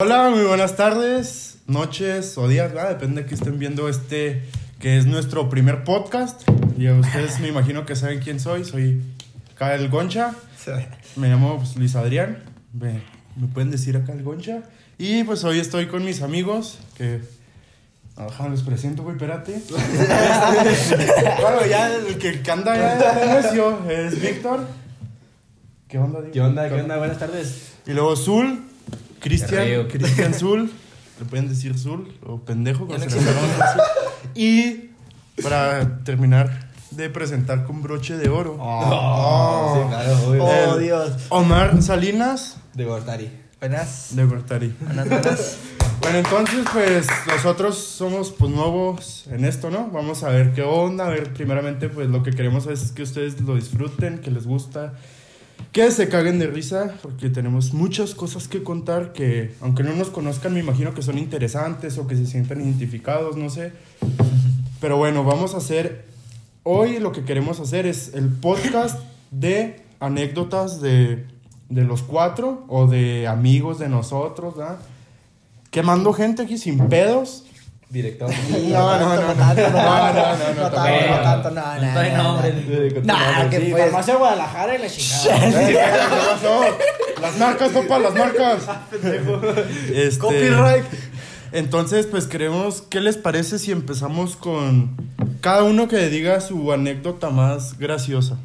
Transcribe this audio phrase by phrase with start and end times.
[0.00, 2.90] Hola, muy buenas tardes, noches o días, ¿verdad?
[2.90, 4.44] depende de que estén viendo este,
[4.78, 6.48] que es nuestro primer podcast.
[6.78, 9.02] Y a ustedes me imagino que saben quién soy, soy
[9.58, 10.36] Kyle Goncha,
[11.16, 13.02] me llamo pues, Luis Adrián, me,
[13.34, 14.62] me pueden decir acá el Goncha.
[14.98, 17.20] Y pues hoy estoy con mis amigos, que...
[18.14, 19.60] Ajá, los presento, güey, espérate.
[21.40, 24.64] bueno, ya el que, anda ya de necio es Víctor.
[25.88, 26.68] ¿Qué onda, ¿Qué onda?
[26.68, 26.98] ¿Qué onda?
[26.98, 27.72] Buenas tardes.
[27.84, 28.67] Y luego Zul,
[29.20, 29.88] Cristian.
[29.88, 30.70] Cristian Zul,
[31.18, 32.86] le pueden decir Zul o pendejo.
[32.86, 33.18] No se.
[34.34, 34.90] Y
[35.42, 40.44] para terminar de presentar con broche de oro, Oh, sí, claro, obvio.
[40.44, 41.12] Oh, Dios.
[41.28, 43.30] Omar Salinas De Gortari.
[43.60, 44.08] Buenas.
[44.16, 44.74] de Gortari.
[44.80, 45.56] Buenas, buenas.
[46.00, 49.90] Bueno, entonces, pues nosotros somos pues nuevos en esto, ¿no?
[49.92, 53.40] Vamos a ver qué onda, a ver, primeramente, pues lo que queremos es que ustedes
[53.40, 54.94] lo disfruten, que les gusta,
[55.72, 60.08] que se caguen de risa, porque tenemos muchas cosas que contar que, aunque no nos
[60.08, 63.72] conozcan, me imagino que son interesantes o que se sientan identificados, no sé.
[64.80, 66.06] Pero bueno, vamos a hacer,
[66.62, 68.98] hoy lo que queremos hacer es el podcast
[69.30, 71.26] de anécdotas de,
[71.68, 74.78] de los cuatro o de amigos de nosotros, ¿verdad?
[75.70, 77.44] Quemando gente aquí sin pedos.
[77.90, 78.26] Directo.
[78.26, 79.32] No, no, no, no.
[79.34, 82.52] tanto, No, no, no, no, no tanto, no tanto, no, No no, nombre.
[83.02, 83.50] no.
[83.50, 83.82] Que pues.
[83.84, 86.76] farmacia Guadalajara y la chingada.
[87.22, 88.62] Las marcas, papá, las marcas.
[89.92, 90.84] Este, Copyright.
[91.52, 94.94] Entonces, pues queremos, ¿qué les parece si empezamos con
[95.40, 98.36] cada uno que diga su anécdota más graciosa?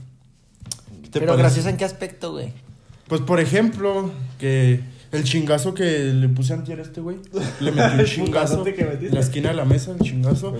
[1.03, 1.41] ¿Qué te Pero parece?
[1.43, 2.53] graciosa en qué aspecto, güey.
[3.09, 4.79] Pues por ejemplo, que
[5.13, 7.17] el chingazo que le puse antier a este güey,
[7.59, 9.07] le metí un chingazo putazote que metiste.
[9.07, 10.55] en la esquina de la mesa, el chingazo.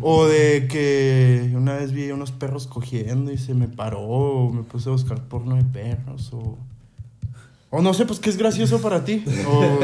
[0.00, 4.50] O de que una vez vi a unos perros cogiendo y se me paró, o
[4.50, 6.58] me puse a buscar porno de perros, o...
[7.70, 9.22] O no sé, pues, ¿qué es gracioso para ti?
[9.46, 9.78] O...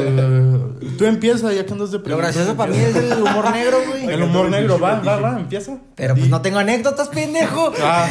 [0.97, 4.07] tú empieza, ya que andas de Lo gracioso para mí es el humor negro, güey.
[4.07, 5.79] El humor negro, va, va, va, empieza.
[5.95, 7.75] Pero pues no tengo anécdotas, pendejo.
[7.83, 8.09] Ah,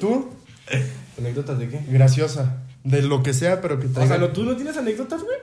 [0.00, 0.28] ¿tú?
[1.18, 1.80] ¿Anécdotas de qué?
[1.88, 2.62] Graciosa.
[2.86, 4.16] De lo que sea, pero que O traiga...
[4.16, 5.36] sea, ¿no- ¿tú no tienes anécdotas, güey?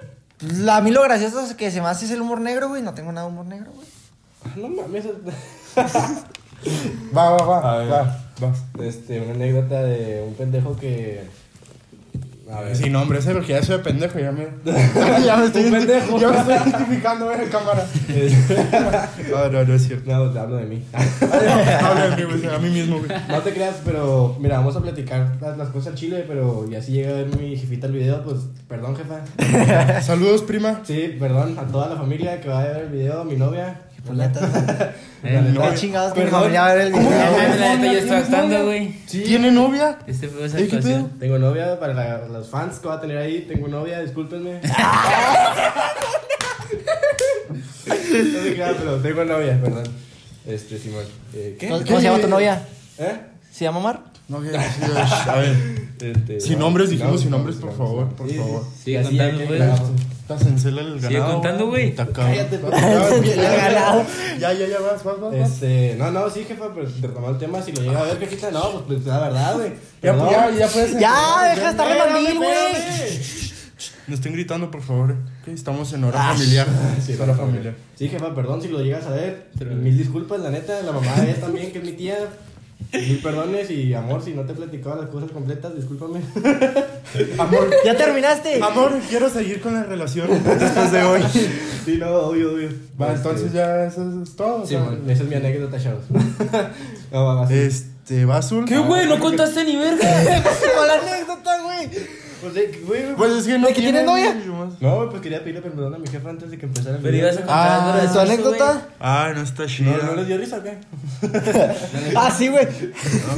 [0.63, 2.81] La- A mí lo gracioso es que se me hace es el humor negro, güey.
[2.81, 3.87] No tengo nada de humor negro, güey.
[4.55, 5.05] No mames.
[7.15, 7.91] Va, va, va, A ver.
[7.91, 8.59] va, vas.
[8.81, 11.23] Este, una anécdota de un pendejo que.
[12.53, 12.75] A ver.
[12.75, 14.47] Sí, no, hombre, ese porque ya soy de pendejo, ya me.
[15.25, 15.71] ya me estoy.
[15.71, 16.19] Pendejo.
[16.19, 17.85] Ya me estoy identificando en cámara.
[19.29, 20.11] No, no, no es cierto.
[20.11, 20.83] No, te hablo de mí.
[21.81, 23.09] Habla de mí, güey, a mí mismo, güey.
[23.27, 26.81] No te creas, pero mira, vamos a platicar las, las cosas al chile, pero ya
[26.81, 30.01] si llega a ver mi jefita el video, pues perdón, jefa.
[30.01, 30.81] Saludos, prima.
[30.83, 33.81] Sí, perdón a toda la familia que va a ver el video, mi novia.
[34.05, 34.41] Puñetas.
[35.23, 36.39] La no, neta, Qué chingados con mi perdón.
[36.41, 37.23] familia a ver el ¿Cómo video.
[37.23, 37.47] que güey.
[37.47, 38.63] La neta, yo ¿Tienes estoy actuando, novia?
[38.65, 38.99] güey.
[39.07, 39.21] Sí.
[39.23, 39.97] ¿Tiene novia?
[40.07, 41.09] Este fue esa Ey, ¿qué actuación.
[41.19, 43.45] Tengo novia para la- los fans que va a tener ahí.
[43.47, 44.59] Tengo novia, discúlpenme.
[47.87, 49.83] no sé qué, pero tengo novia, perdón.
[50.45, 51.05] Este, Simón.
[51.33, 51.69] Eh, ¿Qué?
[51.69, 52.61] ¿Cómo, cómo se llama tu novia?
[52.97, 53.17] ¿Eh?
[53.51, 53.99] ¿Se llama Mar?
[54.27, 54.57] No, que- sí,
[55.29, 55.82] a ver.
[55.99, 58.63] Este, Sin no, nombres, dijimos sin no, nombres, no, por favor, por favor.
[58.77, 58.83] sí.
[58.85, 59.61] Sigue contando, que- güey.
[60.23, 61.33] Estás en cela el Sigue ganado.
[61.33, 61.95] contando, güey.
[61.95, 64.05] Cállate, ganado.
[64.39, 65.33] Ya, ya, ya, vas, vas, vas.
[65.35, 68.49] Este, no, no, sí, jefa, pero retomar el tema, si lo llega a ver, jefita,
[68.51, 69.69] no, pues, pues la verdad, güey.
[69.69, 69.75] Ya,
[70.13, 70.29] Perdón.
[70.31, 70.91] ya, ya puedes.
[70.99, 73.43] Ya, deja de estar de Espérame, mandil, güey.
[74.07, 75.15] No estén gritando, por favor.
[75.45, 76.67] que estamos en hora familiar.
[77.05, 77.73] Sí, hora familiar.
[77.95, 79.47] Sí, jefa, perdón si lo llegas a ver.
[79.81, 80.81] Mil disculpas, la neta.
[80.81, 82.17] La mamá de él también, que es mi tía.
[82.91, 86.21] Mil perdones y amor, si no te he platicado las cosas completas, discúlpame.
[87.37, 88.61] Amor, ¿Ya terminaste?
[88.63, 90.27] amor, quiero seguir con la relación
[90.59, 91.21] después de hoy.
[91.85, 92.69] Sí, no, obvio, obvio.
[92.99, 94.65] Va, Este, entonces ya eso es todo.
[94.65, 96.03] Sí, esa es mi anécdota, chavos.
[97.11, 97.53] no, va, va, sí.
[97.53, 98.65] Este, va azul.
[98.65, 99.07] ¿Qué, güey?
[99.07, 99.99] ¿No contaste ni verga?
[100.77, 101.89] Con la anécdota, güey.
[102.51, 104.35] Pues, güey, Pues es que no ¿De que tiene novia?
[104.81, 107.13] No, güey, pues quería pedirle perdón a mi jefa antes de que empezara el Pero
[107.13, 107.27] video.
[107.27, 108.87] ibas a contar Ah, algo de ¿Tu anécdota?
[108.99, 109.97] Ah, no está chida.
[109.97, 110.77] ¿No, ¿No les dio risa o qué?
[112.15, 112.67] Ah, sí, güey.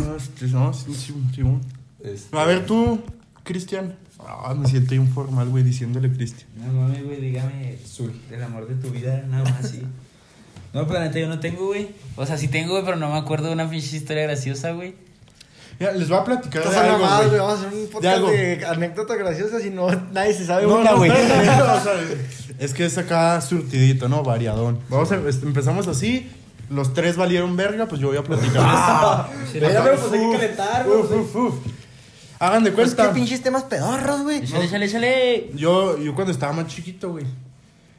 [0.08, 1.62] No, este, no, sí, sí, sí, bueno.
[2.04, 3.02] Este, A ver tú,
[3.44, 3.96] Cristian.
[4.28, 6.48] Ah, me siento informal, güey, diciéndole Cristian.
[6.58, 8.12] No mames, güey, dígame Zul.
[8.30, 9.82] del amor de tu vida, nada más, sí.
[10.74, 11.90] No, pero la neta yo no tengo, güey.
[12.16, 14.96] O sea, sí tengo, güey, pero no me acuerdo de una pinche historia graciosa, güey.
[15.80, 17.40] Ya, les voy a platicar de algo, más, güey.
[17.40, 18.30] Vamos a hacer un podcast algo.
[18.30, 21.12] de anécdotas graciosas y no nadie se sabe No, una, güey.
[21.12, 21.94] espérate, o sea,
[22.60, 24.24] es que es acá surtidito, ¿no?
[24.24, 24.80] Variadón.
[24.90, 26.32] Vamos a, este, empezamos así.
[26.70, 29.28] Los tres valieron verga, pues yo voy a platicar.
[29.54, 31.00] Espérame, pues hay que calentar, güey.
[31.00, 31.56] Uf, uf, uf.
[32.40, 33.14] Hagan de Pues qué cuenta.
[33.14, 34.44] pinches temas pedorros, güey.
[34.44, 35.52] Échale, échale, échale.
[35.56, 37.26] Yo, yo cuando estaba más chiquito, güey.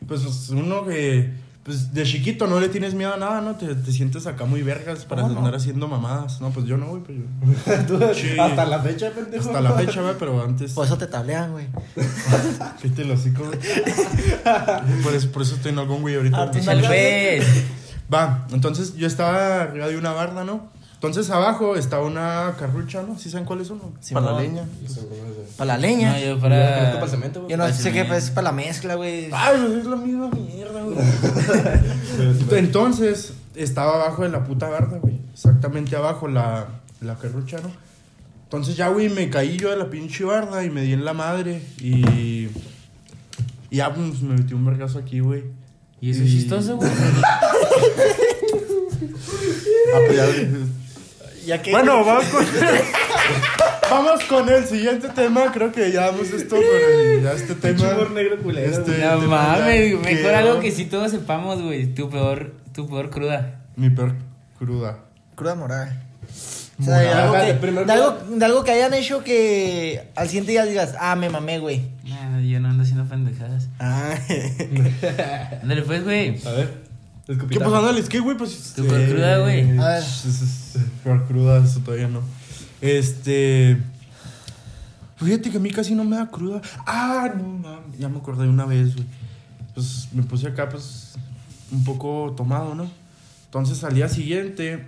[0.09, 1.31] Pues uno que.
[1.67, 3.57] Pues de chiquito no le tienes miedo a nada, ¿no?
[3.57, 5.41] Te, te sientes acá muy vergas para ¿Cómo no?
[5.41, 6.41] andar haciendo mamadas.
[6.41, 7.87] No, pues yo no, güey, pues yo.
[7.89, 8.39] Tú, Sí.
[8.39, 9.49] Hasta la fecha, pendejo.
[9.49, 10.75] Hasta la fecha, güey, pero antes.
[10.75, 11.67] Por eso te tablean, güey.
[12.83, 13.59] ¿Qué te lo hocico, güey?
[15.03, 16.45] por, eso, por eso estoy en algún güey ahorita.
[16.45, 16.67] Ah, pues.
[18.15, 20.71] Va, entonces yo estaba arriba de una barda, ¿no?
[20.97, 23.19] Entonces abajo estaba una carrucha, ¿no?
[23.19, 23.79] ¿Sí saben cuáles son?
[23.79, 23.93] no?
[24.01, 24.25] Simón.
[24.25, 24.65] Para la leña.
[25.59, 26.13] Para la leña.
[26.15, 26.93] No, yo para.
[26.95, 27.51] para el cemento, güey.
[27.51, 29.29] Yo no Para sé qué es para la mezcla, güey.
[29.31, 32.59] Ay, pues es la misma mierda, güey.
[32.59, 35.21] Entonces, estaba abajo de la puta barda, güey.
[35.35, 36.69] Exactamente abajo la,
[37.03, 37.71] la carrucha, ¿no?
[38.45, 41.13] Entonces ya, güey, me caí yo de la pinche barda y me di en la
[41.13, 41.61] madre.
[41.79, 42.49] Y.
[43.69, 45.45] Y ya, pues me metí un vergazo aquí, güey.
[46.01, 46.91] ¿Y eso es chistoso, güey?
[49.95, 50.27] Ah, pues ya.
[51.47, 51.71] Ya que.
[51.71, 52.45] Bueno, vamos con,
[53.91, 55.53] vamos con el siguiente tema.
[55.53, 57.91] Creo que ya damos esto con ya este tema.
[57.95, 58.99] Humor negro culero, Este-.
[58.99, 61.87] No mames, ya mejor algo que sí todos sepamos, güey.
[61.95, 63.61] Tu peor, tu peor cruda.
[63.77, 64.15] Mi peor
[64.59, 64.99] cruda.
[65.37, 66.03] Cruda moral.
[66.79, 67.05] O sea, Moral.
[67.07, 70.51] de algo, Espérate, que, primero de, algo, de algo que hayan hecho que al siguiente
[70.53, 71.89] día digas, ah, me mamé, güey.
[72.05, 73.69] Nah, yo no ando haciendo pendejadas.
[73.79, 74.15] Ah,
[75.63, 76.39] Ándale, pues, güey.
[76.45, 76.96] A ver.
[77.27, 77.71] ¿Qué escupitajo.
[77.71, 77.87] pasa?
[77.87, 78.73] Dale, es que, güey, pues.
[78.77, 79.79] Tu peor cruda, güey.
[79.79, 80.05] A ver.
[81.05, 82.21] Peor cruda, eso todavía no.
[82.81, 83.79] Este.
[85.17, 86.61] Fíjate que a mí casi no me da cruda.
[86.87, 89.07] Ah, no, mames, ya me acordé de una vez, güey.
[89.75, 91.15] Pues me puse acá, pues,
[91.73, 92.87] un poco tomado, ¿no?
[93.47, 94.87] Entonces al día siguiente,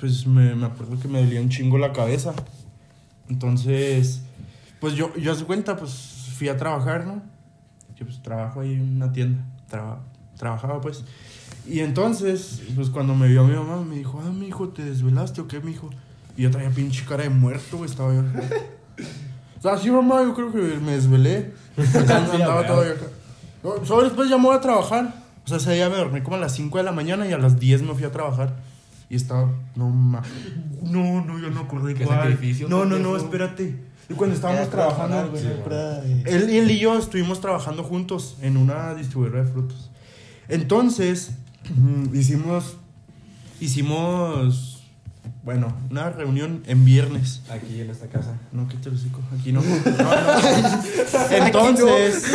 [0.00, 2.32] pues me, me acuerdo que me dolía un chingo la cabeza.
[3.28, 4.22] Entonces,
[4.80, 5.92] pues yo, yo hace cuenta, pues
[6.36, 7.22] fui a trabajar, ¿no?
[7.96, 9.42] Yo pues trabajo ahí en una tienda.
[9.70, 10.00] Traba-
[10.36, 11.04] trabajaba, pues.
[11.68, 15.42] Y entonces, pues cuando me vio mi mamá, me dijo, ah, mi hijo, ¿te desvelaste
[15.42, 15.90] o qué, mi hijo?
[16.36, 18.22] Y yo traía pinche cara de muerto, güey, estaba yo.
[19.58, 21.52] O sea, sí, mamá, yo creo que me desvelé.
[21.76, 23.06] Andaba todavía acá.
[23.62, 25.14] No, Solo después ya me voy a trabajar.
[25.44, 27.38] O sea, ese día me dormí como a las 5 de la mañana y a
[27.38, 28.54] las 10 me fui a trabajar.
[29.10, 30.22] Y estaba, no, ma.
[30.82, 32.20] No, no, yo no acordé Qué cuál.
[32.20, 33.74] sacrificio, No, no, no, espérate.
[34.08, 35.46] Y cuando estábamos trabajando, sí,
[36.24, 39.90] él, él y yo estuvimos trabajando juntos en una distribuidora de frutos.
[40.48, 41.32] Entonces,
[42.12, 42.76] hicimos,
[43.60, 44.82] hicimos,
[45.42, 47.42] bueno, una reunión en viernes.
[47.50, 48.38] Aquí en esta casa.
[48.52, 49.20] No, ¿qué te lo digo?
[49.38, 49.62] Aquí no.
[49.98, 51.30] No, no.
[51.30, 52.24] Entonces,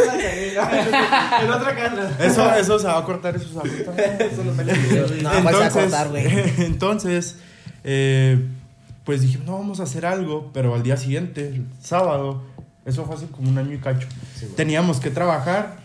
[1.41, 2.25] en otra casa.
[2.25, 4.21] eso, eso se va a cortar, eso se va a cortar.
[4.21, 4.53] Eso no
[5.43, 6.25] pues a cortar, güey.
[6.59, 7.37] entonces,
[7.83, 8.47] eh,
[9.03, 12.43] pues dije, no, vamos a hacer algo, pero al día siguiente, el sábado,
[12.85, 15.77] eso fue hace como un año y cacho, Sí, teníamos que trabajar.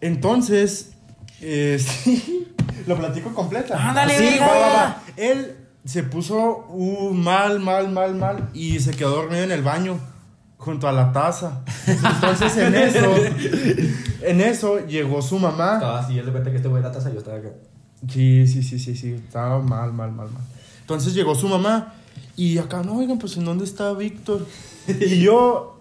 [0.00, 0.92] Entonces,
[1.40, 2.48] eh, sí,
[2.86, 3.90] lo platico completa.
[3.90, 4.46] Ándale, sí, venga.
[4.46, 5.02] va, va, va.
[5.16, 9.98] Él se puso uh, mal, mal, mal, mal y se quedó dormido en el baño
[10.56, 11.62] junto a la taza.
[11.86, 13.14] Entonces, en eso,
[14.22, 15.74] en eso llegó su mamá.
[15.74, 17.50] Estaba así, él de cuenta que este güey la taza, yo estaba acá.
[18.08, 20.42] Sí, sí, sí, sí, sí, estaba mal, mal, mal, mal.
[20.80, 21.94] Entonces llegó su mamá
[22.36, 24.46] y acá, no, oigan, pues ¿en dónde está Víctor?
[24.86, 25.78] Y yo,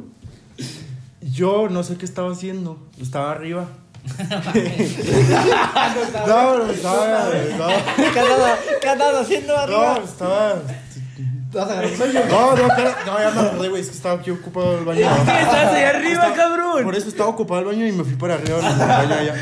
[1.21, 3.67] yo no sé qué estaba haciendo, estaba arriba.
[6.27, 7.67] No, no, estaba, no,
[8.13, 10.61] ¿Qué andas, qué andas haciendo no, estaba...
[11.53, 15.01] No, no, no, ya me acordé, güey, es que estaba aquí ocupado el baño.
[15.01, 16.83] Estás ahí arriba, cabrón.
[16.83, 18.57] Por eso estaba ocupado el baño y me fui para arriba
[18.99, 19.35] allá.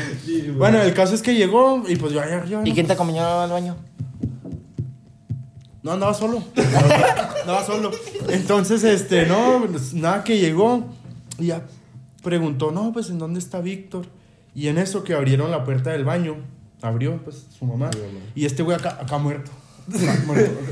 [0.56, 2.62] Bueno, el caso es que llegó y pues yo arriba.
[2.64, 2.74] ¿Y ¿no?
[2.74, 3.76] quién te acompañó al baño?
[5.82, 6.42] No, andaba solo.
[7.40, 7.90] andaba solo.
[8.28, 10.84] Entonces, este, no, pues, nada que llegó.
[11.38, 11.62] Y ya
[12.22, 14.06] preguntó, no, pues, ¿en dónde está Víctor?
[14.54, 16.36] Y en eso que abrieron la puerta del baño,
[16.82, 17.90] abrió, pues, su mamá.
[18.34, 19.50] Y este güey acá, acá muerto.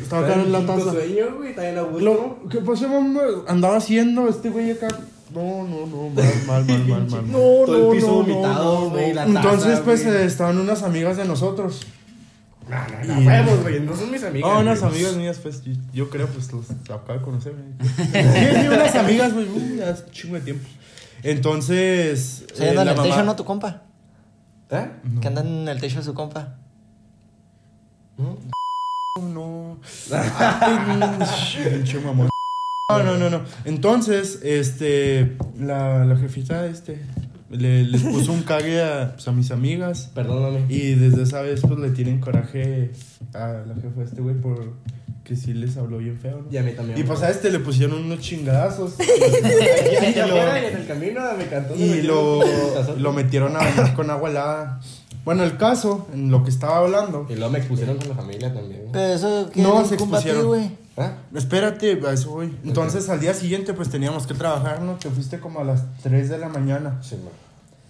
[0.00, 0.93] Estaba acá en la taza.
[0.93, 3.21] sueño, güey, está en la Lo, ¿Qué pasó, mamá?
[3.49, 4.88] Andaba haciendo este güey acá.
[5.35, 7.33] No, no, no, mal, mal, mal, mal, mal.
[7.33, 11.25] No, Todo el piso vomitado, güey, la taza, Entonces, pues, eh, estaban unas amigas de
[11.25, 11.87] nosotros.
[12.69, 14.50] No, no, Y- no, huevos, güey, no son mis amigas.
[14.52, 17.52] Ah, unas amigas mías, pues yo, yo creo, pues los acabo de conocer.
[17.52, 17.90] güey.
[17.97, 20.69] Sí, sí, unas amigas, güey, uh, un chingo de tiempo.
[21.23, 22.45] Entonces.
[22.55, 23.37] Se anda eh, en la el mamá- techo, ¿no?
[23.37, 23.83] Tu compa.
[24.71, 24.89] ¿Eh?
[25.21, 26.57] Que anda en el techo de su compa.
[29.21, 29.79] No.
[32.05, 32.29] Mamón.
[32.91, 33.43] No, no, no, no.
[33.65, 35.37] Entonces, este.
[35.59, 37.00] La, la jefita, este.
[37.50, 40.11] Le, les puso un cague a, pues, a mis amigas.
[40.15, 40.67] Perdóname.
[40.69, 42.93] Y desde esa vez, pues le tienen coraje
[43.35, 44.75] a la jefa de este güey por
[45.31, 46.53] que sí les habló bien feo, ¿no?
[46.53, 46.99] Y a mí también.
[46.99, 48.95] Y pues a este le pusieron unos chingadazos.
[48.99, 51.77] Y y lo, en el camino me cantó.
[51.77, 52.41] y lo,
[52.97, 54.81] lo metieron a bañar con agua helada.
[55.25, 57.27] Bueno, el caso, en lo que estaba hablando.
[57.31, 58.89] Y luego me expusieron con la familia también.
[58.93, 60.47] Pero eso que No, se expusieron.
[60.49, 60.73] güey.
[60.97, 61.13] ¿Ah?
[61.33, 62.53] Espérate, a eso voy.
[62.65, 64.95] Entonces al día siguiente pues teníamos que trabajar, ¿no?
[64.95, 66.99] Te fuiste como a las 3 de la mañana.
[67.03, 67.27] Sí, man.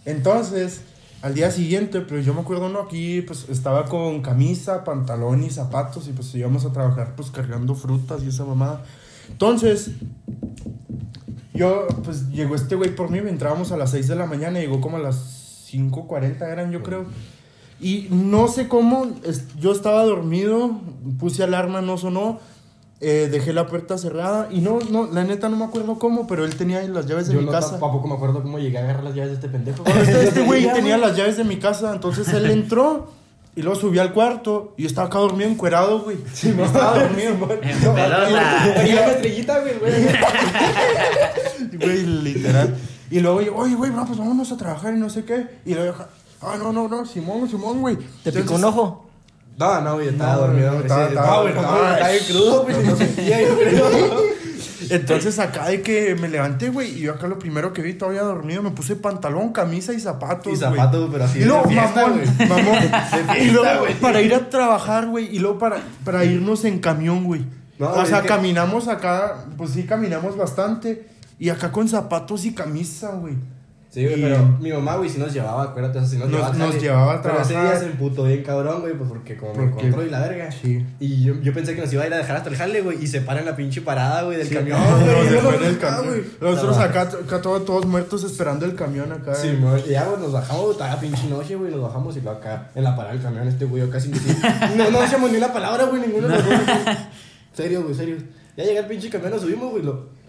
[0.04, 0.82] Entonces,
[1.22, 2.80] al día siguiente, pues yo me acuerdo, ¿no?
[2.80, 7.74] Aquí, pues estaba con camisa, pantalón y zapatos y pues íbamos a trabajar, pues cargando
[7.74, 8.82] frutas y esa mamada.
[9.28, 9.90] Entonces,
[11.52, 14.80] yo, pues llegó este güey por mí, entrábamos a las 6 de la mañana, llegó
[14.80, 17.04] como a las 5.40 eran, yo creo.
[17.80, 19.06] Y no sé cómo,
[19.58, 20.80] yo estaba dormido,
[21.18, 22.40] puse alarma, no sonó,
[23.00, 26.44] eh, dejé la puerta cerrada y no, no, la neta no me acuerdo cómo, pero
[26.44, 27.78] él tenía las llaves de Yo mi no casa.
[27.78, 29.84] tampoco me acuerdo cómo llegué a agarrar las llaves de este pendejo.
[29.86, 33.10] Este, este güey tenía las llaves de mi casa, entonces él entró
[33.56, 36.18] y luego subí al cuarto y yo estaba acá dormido encuerado, güey.
[36.32, 38.74] Sí, no estaba dormido, En pelota.
[38.76, 39.92] Tenía una estrellita, güey, güey.
[41.80, 42.76] güey, literal.
[43.10, 45.46] Y luego yo, oye, güey, no, pues vámonos a trabajar y no sé qué.
[45.64, 46.04] Y luego yo,
[46.42, 47.98] ah, no, no, no, Simón, Simón, güey.
[48.22, 49.09] ¿Te picó un ojo?
[49.60, 50.72] No, no, güey, estaba No, dormido.
[50.72, 54.40] no, estaba- estaba- no, güey, no, estaba- estaba bien crudo, güey, no sentía, yo creo.
[54.88, 58.22] Entonces acá de que me levanté, güey, y yo acá lo primero que vi todavía
[58.22, 62.22] dormido, me puse pantalón, camisa y zapatos, Y zapatos, pero así Y luego, fiesta, mamón,
[62.48, 62.78] mamón.
[63.34, 63.94] De y luego, fiesta, güey.
[64.00, 67.44] para ir a trabajar, güey, y luego para, para irnos en camión, güey.
[67.78, 71.06] No, o sea, que- caminamos acá, pues sí, caminamos bastante.
[71.38, 73.34] Y acá con zapatos y camisa, güey.
[73.90, 76.28] Sí, güey, Y- pero mi mamá, güey, sí nos llevaba, acuérdate, o sea, sí nos,
[76.28, 76.54] Nos- llevaba.
[76.56, 77.72] nos llevaba a Pero ese trabajar.
[77.72, 80.52] día se emputó bien cabrón, güey, pues porque como me Porque- encontró y la verga.
[80.52, 80.86] Sí.
[81.00, 83.02] Y yo, yo pensé que nos iba a ir a dejar hasta el jale, güey,
[83.02, 85.28] y se para en la pinche parada, güey, del camión, No, güey.
[85.32, 86.06] yo en el camión.
[86.06, 86.22] güey.
[86.40, 89.34] Nosotros No, acá, acá todos, todos muertos esperando el camión acá.
[89.34, 92.20] Sí, mo- y ya, güey, nos bajamos, güey, estaba pinche noche, güey, nos bajamos y
[92.20, 94.18] luego acá, en la parada del camión, este güey, yo casi ni
[94.76, 96.54] No, no decíamos ni una palabra, güey, ninguno de los dos.
[96.64, 96.96] güey.
[97.52, 98.16] Serio, güey, serio.
[98.56, 100.19] Ya llega el pinche camión, nos subimos, güey, lo...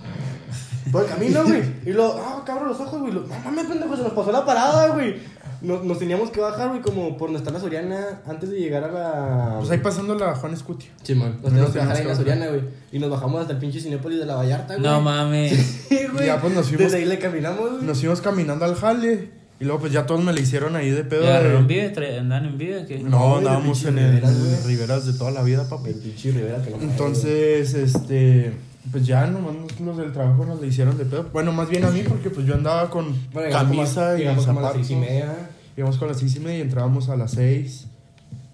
[0.91, 1.61] Por el camino, güey.
[1.85, 3.13] Y lo, ah, cabrón, los ojos, güey.
[3.13, 5.15] Lo, no mames, pendejo, se nos pasó la parada, güey.
[5.61, 8.83] Nos, nos teníamos que bajar, güey, como por donde está la Soriana, antes de llegar
[8.83, 9.55] a la.
[9.59, 10.89] Pues ahí pasando la Juan Escutia.
[11.03, 12.73] Simón, nos Nos teníamos que bajar teníamos ahí en la Soriana, güey.
[12.91, 14.83] Y nos bajamos hasta el pinche Cinépolis de la Vallarta, güey.
[14.85, 15.51] No mames.
[15.89, 16.25] Sí, güey.
[16.25, 17.83] Ya, pues, nos fuimos- Desde ahí le caminamos, güey.
[17.83, 19.41] Nos fuimos caminando al jale.
[19.61, 21.23] Y luego pues ya todos me le hicieron ahí de pedo.
[21.23, 21.85] ¿Y agarraron de...
[21.85, 22.99] en qué?
[23.03, 24.19] No, andábamos en el
[24.65, 25.91] Riveras, de toda la vida, papi.
[25.91, 28.53] El pinche Rivera que mames, Entonces, este,
[28.91, 31.29] pues ya nomás los del trabajo nos le hicieron de pedo.
[31.31, 33.19] Bueno, más bien a mí porque pues yo andaba con güey.
[33.33, 34.87] Bueno, camisa y llegamos como a las zapatos.
[34.87, 35.49] seis y media.
[35.77, 37.85] Íbamos con las seis y media y entrábamos a las seis.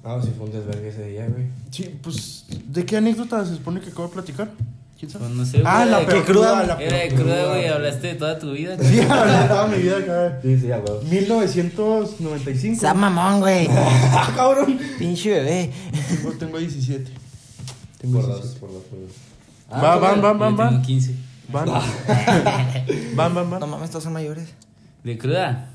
[0.03, 1.46] Ah, sí, fue un desvergue ese día, güey.
[1.72, 4.50] Sí, pues, ¿de qué anécdota se supone que acabo de platicar?
[4.98, 5.25] ¿Quién sabe?
[5.25, 5.91] Pues no sé, Ah, güey.
[5.91, 7.67] la ¿Qué peor cruda, cruda, la Era de cruda, güey.
[7.67, 8.77] Hablaste de toda tu vida.
[8.81, 10.39] Sí, hablé de toda mi vida acá.
[10.41, 11.01] Sí, sí, huevo.
[11.10, 12.79] 1995.
[12.79, 13.67] Sea mamón, güey.
[13.72, 14.79] ¡Ah, cabrón!
[14.98, 15.72] Pinche bebé.
[16.10, 17.12] Tengo, tengo 17.
[18.00, 18.60] Tengo Por dos, 17.
[18.60, 19.12] por dos, por dos.
[19.71, 20.81] Va, van, van, Yo van, tengo van.
[20.81, 21.15] 15.
[21.50, 21.67] Van.
[23.15, 23.59] Van, van, van.
[23.59, 24.53] No mames, todos son mayores.
[25.03, 25.69] ¿De cruda?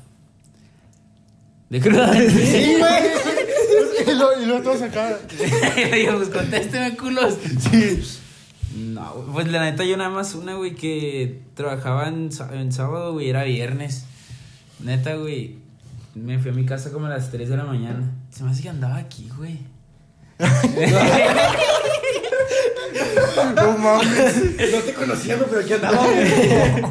[1.69, 2.13] ¿De cruda?
[2.13, 3.03] Sí, güey.
[4.41, 5.17] y, luego, todos acá.
[5.91, 7.37] Digo, pues contésteme, culos.
[7.59, 8.03] Sí.
[8.75, 13.13] No, güey, pues la neta yo nada más una, güey, que trabajaba en, en sábado,
[13.13, 14.05] güey, era viernes.
[14.79, 15.57] Neta, güey,
[16.15, 18.11] me fui a mi casa como a las 3 de la mañana.
[18.31, 19.59] Se me hace que andaba aquí, güey.
[23.55, 24.35] No mames.
[24.71, 26.83] No te conocía, güey, pero aquí andaba, güey.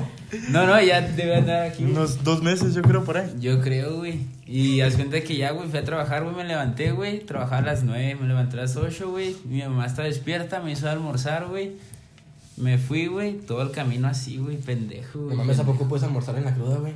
[0.49, 1.85] No, no, ya debe andar aquí.
[1.85, 3.31] Unos dos meses, yo creo, por ahí.
[3.39, 4.21] Yo creo, güey.
[4.47, 7.21] Y haz cuenta que ya, güey, fui a trabajar, güey, me levanté, güey.
[7.21, 9.37] Trabajaba a las 9, me levanté a las 8, güey.
[9.45, 11.73] Mi mamá estaba despierta, me hizo almorzar, güey.
[12.57, 15.37] Me fui, güey, todo el camino así, güey, pendejo, No güey.
[15.39, 16.93] mames, ¿a poco puedes almorzar en la cruda, güey?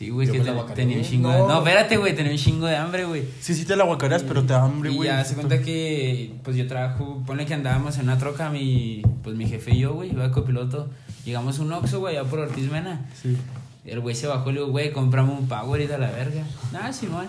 [0.00, 1.34] Sí, güey, que te- tenía un chingo No.
[1.34, 1.40] de...
[1.52, 3.22] No, espérate, güey, tenía un chingo de hambre, güey.
[3.40, 5.08] Sí, sí te la aguacareas, pero te da hambre, Y güey.
[5.10, 9.36] ya se cuenta que, pues yo trabajo, ponle que andábamos en una troca, mi, pues
[9.36, 10.88] mi jefe y yo, güey, iba de copiloto.
[11.26, 13.06] Llegamos a un Oxxo, güey, allá por Ortiz Mena.
[13.22, 13.36] Sí.
[13.84, 16.44] El güey se bajó y le digo, güey, compramos un Power y de la verga.
[16.72, 17.26] Nada, Simón.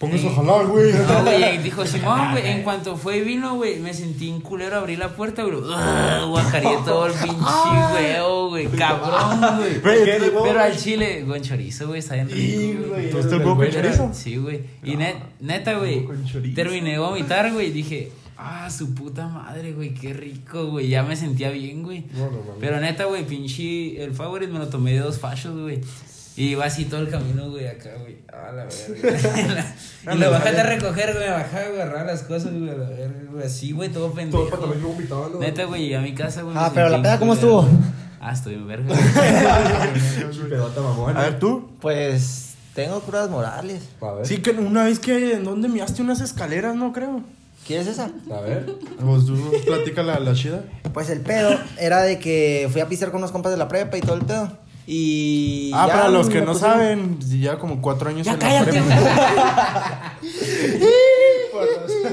[0.00, 0.92] Póngase Eh, a jalar, güey.
[0.94, 4.76] No, güey, dijo Simón, güey, en cuanto fue y vino, güey, me sentí un culero,
[4.78, 6.24] abrí la puerta, güey, ¡ah!
[6.26, 7.34] guacareé todo el pinche
[7.94, 9.80] huevo, güey, cabrón, güey.
[9.82, 13.10] Pero al chile, con chorizo, güey, está bien rico, güey.
[13.10, 14.10] ¿Tú estás el huevo con chorizo?
[14.14, 14.60] Sí, güey.
[14.82, 16.06] Y net- neta, güey,
[16.54, 21.14] terminé de vomitar, güey, dije, ah, su puta madre, güey, qué rico, güey, ya me
[21.14, 22.06] sentía bien, güey.
[22.14, 22.54] No, no mames.
[22.58, 25.80] Pero neta, güey, pinche, el favorite me lo tomé de dos fachos, güey.
[26.40, 28.16] Y iba así todo el camino, güey, acá, güey.
[28.32, 29.74] A la verga.
[30.14, 33.20] y lo bajaste a recoger, güey, bajaba, güey, agarraba las cosas, güey, a la verga,
[33.30, 33.44] güey.
[33.44, 34.44] Así, güey, todo pendejo.
[34.44, 35.38] Todo para también vomitando.
[35.38, 36.56] Neta, güey, llegué a mi casa, güey.
[36.58, 37.68] Ah, pero la peda, ¿cómo estuvo?
[38.22, 38.94] Ah, estoy en verga.
[40.48, 41.14] Pedota mamón.
[41.14, 41.72] A ver, tú.
[41.78, 43.82] Pues tengo crudas morales.
[44.00, 44.26] A ver.
[44.26, 45.34] Sí, que una vez que.
[45.34, 47.20] ¿En dónde miraste unas escaleras, no creo?
[47.66, 48.10] ¿Quieres esa?
[48.34, 48.64] A ver.
[48.98, 50.64] Pues tú platica la, la chida.
[50.94, 53.98] Pues el pedo era de que fui a pisar con unos compas de la prepa
[53.98, 54.50] y todo el pedo.
[54.86, 55.70] Y.
[55.74, 58.72] Ah, para los que no pusieron- saben, ya como cuatro años Ya en la cállate,
[58.72, 60.16] prepa.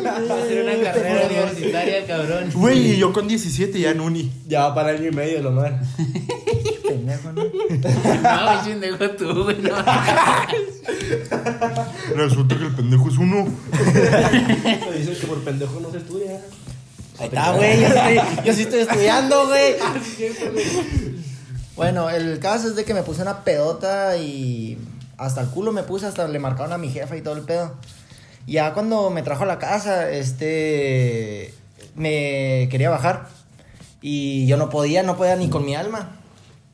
[0.06, 2.50] Va a hacer una carrera universitaria, cabrón.
[2.54, 4.32] Güey, y yo con 17 ya en uni.
[4.48, 5.80] Ya va para año y medio, lo mal.
[6.88, 7.44] Pendejo, ¿no?
[7.44, 9.72] No, güey, pendejo tú, güey, no.
[12.16, 13.48] Resulta que el pendejo es uno.
[13.74, 16.42] Se dice que por pendejo no se estudia.
[17.20, 17.82] Ahí está, güey.
[17.82, 17.88] Yo,
[18.46, 19.76] yo sí estoy estudiando, güey.
[21.78, 24.78] Bueno, el caso es de que me puse una pedota y
[25.18, 27.76] hasta el culo me puse, hasta le marcaron a mi jefa y todo el pedo.
[28.48, 31.54] Ya cuando me trajo a la casa, este,
[31.96, 33.28] me quería bajar
[34.02, 36.10] y yo no podía, no podía ni con mi alma.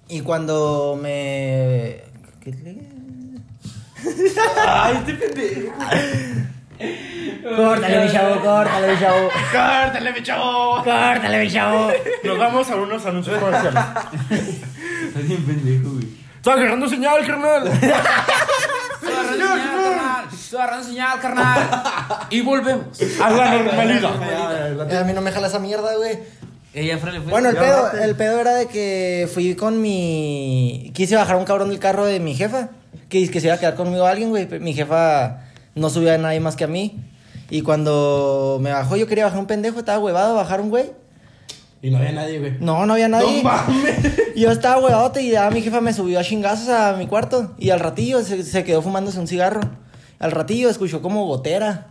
[0.08, 2.04] Y cuando me...
[2.42, 2.94] ¿Qué le-
[4.68, 5.74] Ay, este pendejo.
[7.56, 9.30] Córtale, mi chavo, córtale, mi chavo.
[9.52, 10.76] ¡Cártale, mi chavo!
[10.84, 11.92] Córtale, mi chavo.
[12.24, 13.84] Nos vamos a unos anuncios comerciales.
[15.14, 16.08] Estás bien pendejo, güey.
[16.38, 17.68] ¡Está agarrando señal, carnal!
[17.68, 17.90] Estoy
[19.14, 20.26] agarrando señal, carnal.
[20.34, 21.84] Estoy agarrando señal, carnal.
[22.32, 23.02] Y volvemos.
[23.22, 24.92] A la normalidad.
[24.92, 26.18] Eh, A mí no me jala esa mierda, güey.
[26.74, 27.30] Ella fue le fue.
[27.30, 30.92] Bueno, el pedo, el pedo era de que fui con mi...
[30.96, 32.70] Quise bajar un cabrón del carro de mi jefa.
[33.08, 34.48] Que, que se iba a quedar conmigo alguien, güey.
[34.60, 35.42] Mi jefa
[35.76, 37.00] no subía a nadie más que a mí.
[37.52, 39.78] Y cuando me bajó, yo quería bajar un pendejo.
[39.78, 40.92] Estaba huevado a bajar un güey.
[41.84, 42.54] Y no había nadie, güey.
[42.62, 43.44] No, no había nadie.
[43.44, 43.98] No mames.
[44.38, 47.52] Yo estaba huevadote y ya mi jefa me subió a chingazos a mi cuarto.
[47.60, 49.60] Y al ratillo se, se quedó fumándose un cigarro.
[50.18, 51.88] Al ratillo escuchó como gotera.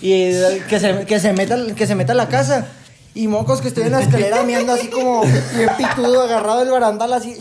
[0.00, 0.30] Y
[0.70, 2.68] que se, que se, meta, que se meta a la casa.
[3.14, 7.12] Y mocos que estoy en la escalera mirando así como bien pitudo, agarrado del barandal
[7.12, 7.36] así.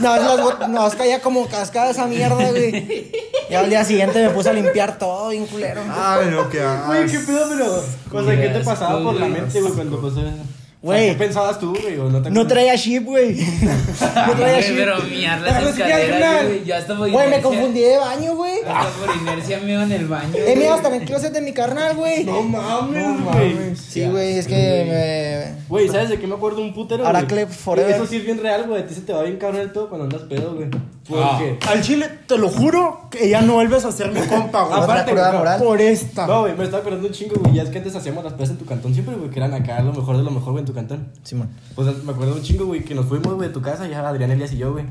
[0.00, 3.12] No, las no, caía como cascada esa mierda, güey.
[3.48, 5.80] Y al día siguiente me puse a limpiar todo, bien culero.
[5.90, 7.82] Ay, no, qué Güey, qué pedo, pero.
[8.12, 10.63] O sea, ¿qué te pasaba por la mente, güey, cuando pasó eso?
[10.84, 11.08] Güey.
[11.12, 11.96] ¿Qué pensabas tú, güey?
[11.98, 12.46] ¿O no te No acuerdas?
[12.48, 13.34] traía chip, güey.
[14.26, 14.76] No traía chip.
[14.76, 16.64] pero miar las escaleras, güey.
[16.66, 18.58] Yo hasta por Güey, me confundí de baño, güey.
[18.66, 20.34] Hasta por inercia me iba en el baño.
[20.36, 20.56] He güey.
[20.56, 22.24] mirado hasta en el closet de mi carnal, güey.
[22.24, 23.76] No mames, güey.
[23.76, 27.06] Sí, güey, es que Güey, ¿sabes de qué me acuerdo un putero?
[27.06, 27.28] Ahora güey?
[27.28, 27.94] Clef forever.
[27.94, 28.82] Eso sí es bien real, güey.
[28.82, 30.68] A ti se te va bien cabrón el pedo cuando andas pedo, güey.
[31.12, 31.40] Ah.
[31.68, 34.80] Al chile, te lo juro que ya no vuelves a ser mi compa, güey.
[34.80, 35.62] Aparte, no, moral.
[35.62, 36.26] Por esta.
[36.26, 37.54] No, güey, me estaba acordando un chingo, güey.
[37.54, 39.82] Ya es que antes hacíamos las pedas en tu cantón siempre, güey, que eran acá
[39.82, 41.08] lo mejor de lo mejor, güey, en tu cantón.
[41.22, 41.50] Simón.
[41.74, 44.30] Pues me acuerdo un chingo, güey, que nos fuimos, güey, de tu casa, ya Adrián,
[44.30, 44.86] Elias y yo, güey.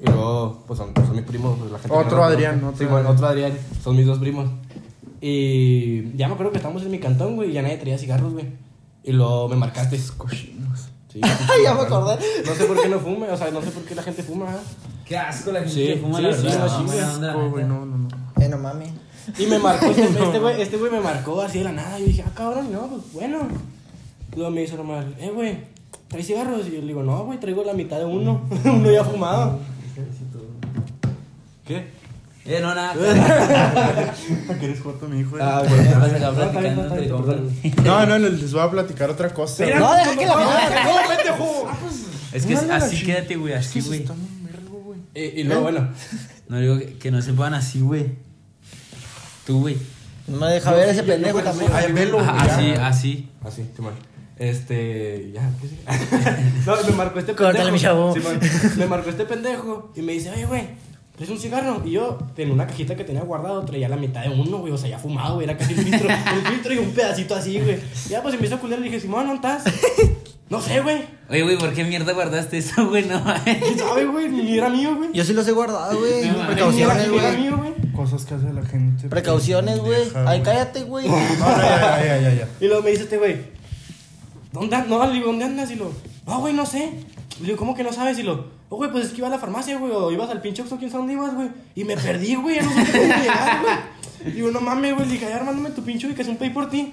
[0.00, 1.96] Y luego, pues son, son mis primos, pues, la gente.
[1.96, 2.74] Otro no Adrián, conoce.
[2.74, 3.14] otro Sí, bueno, Adrián.
[3.16, 3.52] otro Adrián.
[3.82, 4.48] Son mis dos primos.
[5.20, 8.32] Y ya me acuerdo que estábamos en mi cantón, güey, y ya nadie traía cigarros,
[8.32, 8.46] güey.
[9.02, 9.98] Y luego me marcaste.
[10.16, 10.88] Cochinos.
[11.12, 11.20] Sí,
[11.64, 12.18] ya me acordé.
[12.46, 14.46] No sé por qué no fume, o sea, no sé por qué la gente fuma.
[14.50, 14.60] ¿ah?
[15.08, 16.68] Qué asco la gente Sí, que fuma sí, la sí, verdad.
[16.68, 17.64] No, güey.
[17.64, 18.08] Asco, no, no, no.
[18.40, 18.84] Eh, no mami.
[19.38, 21.98] Y me marcó este este güey, este güey me marcó así de la nada.
[21.98, 23.48] Yo dije, ah, cabrón, no, pues bueno.
[24.36, 25.58] Luego me hizo normal, eh, güey,
[26.08, 26.66] ¿traes cigarros?
[26.68, 28.42] Y yo le digo, no, güey, traigo la mitad de uno.
[28.64, 29.58] uno ya fumado.
[31.66, 31.86] ¿Qué?
[32.44, 32.94] Eh, no, nada.
[34.58, 35.36] ¿Quieres jugar con mi hijo?
[35.40, 35.84] Ah, güey?
[37.84, 38.06] no.
[38.06, 39.66] No, no, les voy a platicar otra cosa.
[39.66, 41.68] No, deja que la no, no, pendejo.
[42.32, 44.06] Es que así quédate, güey, así, güey.
[45.18, 45.88] Y, y luego, bueno,
[46.48, 48.06] No digo que, que no se puedan así, güey.
[49.46, 49.76] Tú, güey.
[50.26, 51.70] No me deja ver ese pendejo también.
[51.74, 52.86] Ay, velo, Ajá, güey, Así, ya.
[52.86, 53.28] así.
[53.42, 53.94] así, Simón.
[54.38, 55.82] Este, ya, ¿qué sigue?
[56.66, 57.50] no, me marcó este pendejo.
[57.52, 58.14] Córtale, mi chavo.
[58.14, 58.38] Simón,
[58.76, 60.68] me marcó este pendejo y me dice, oye, güey,
[61.18, 61.82] ¿traes un cigarro?
[61.84, 64.78] Y yo, en una cajita que tenía guardado, traía la mitad de uno, güey, o
[64.78, 67.78] sea, ya fumado, güey, era casi el filtro, el filtro y un pedacito así, güey.
[68.08, 69.64] Ya, pues, empezó a culiar, le dije, Simón, ¿dónde estás?
[70.50, 71.04] No sé, güey.
[71.28, 73.04] Oye, güey, ¿por qué mierda guardaste eso, güey?
[73.04, 74.30] No, ¿Quién sabe, güey?
[74.30, 75.10] Ni era mío, güey.
[75.12, 76.26] Yo sí los he guardado, güey.
[76.26, 76.46] No.
[76.46, 77.36] Precauciones, era güey.
[77.36, 77.92] mío, güey.
[77.92, 79.08] Cosas que hace la gente.
[79.08, 80.04] Precauciones, güey.
[80.26, 81.06] Ay, cállate, güey.
[81.08, 82.48] No, no, ya, ya, ya, ya.
[82.60, 83.36] Y luego me dice este güey,
[84.50, 84.88] ¿dónde andas?
[84.88, 85.70] No, le digo, ¿dónde andas?
[85.70, 85.92] Y lo,
[86.28, 86.92] no, güey, no sé.
[87.40, 88.18] Le digo, ¿cómo que no sabes?
[88.18, 90.42] Y lo, oh, güey, pues es que iba a la farmacia, güey, o ibas al
[90.42, 91.48] pinche Oxxo, quién sabe dónde ibas, güey.
[91.74, 94.34] Y me perdí, güey, ya no sé cómo llegar, güey.
[94.34, 96.92] Digo, no mames, güey, le dije, ya, mándame tu pinche ubicación para ir por ti.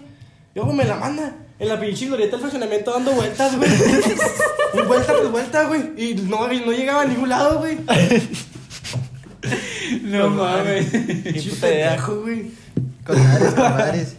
[0.54, 1.36] Y luego me la manda.
[1.60, 3.70] En la pinche glorieta del fraccionamiento dando vueltas, güey.
[4.88, 5.82] vuelta por vuelta, güey.
[5.98, 7.78] Y no, y no llegaba a ningún lado, güey.
[10.02, 10.86] no mames.
[10.86, 12.52] Pinche pendejo, güey.
[13.06, 14.16] Con madres, con madres.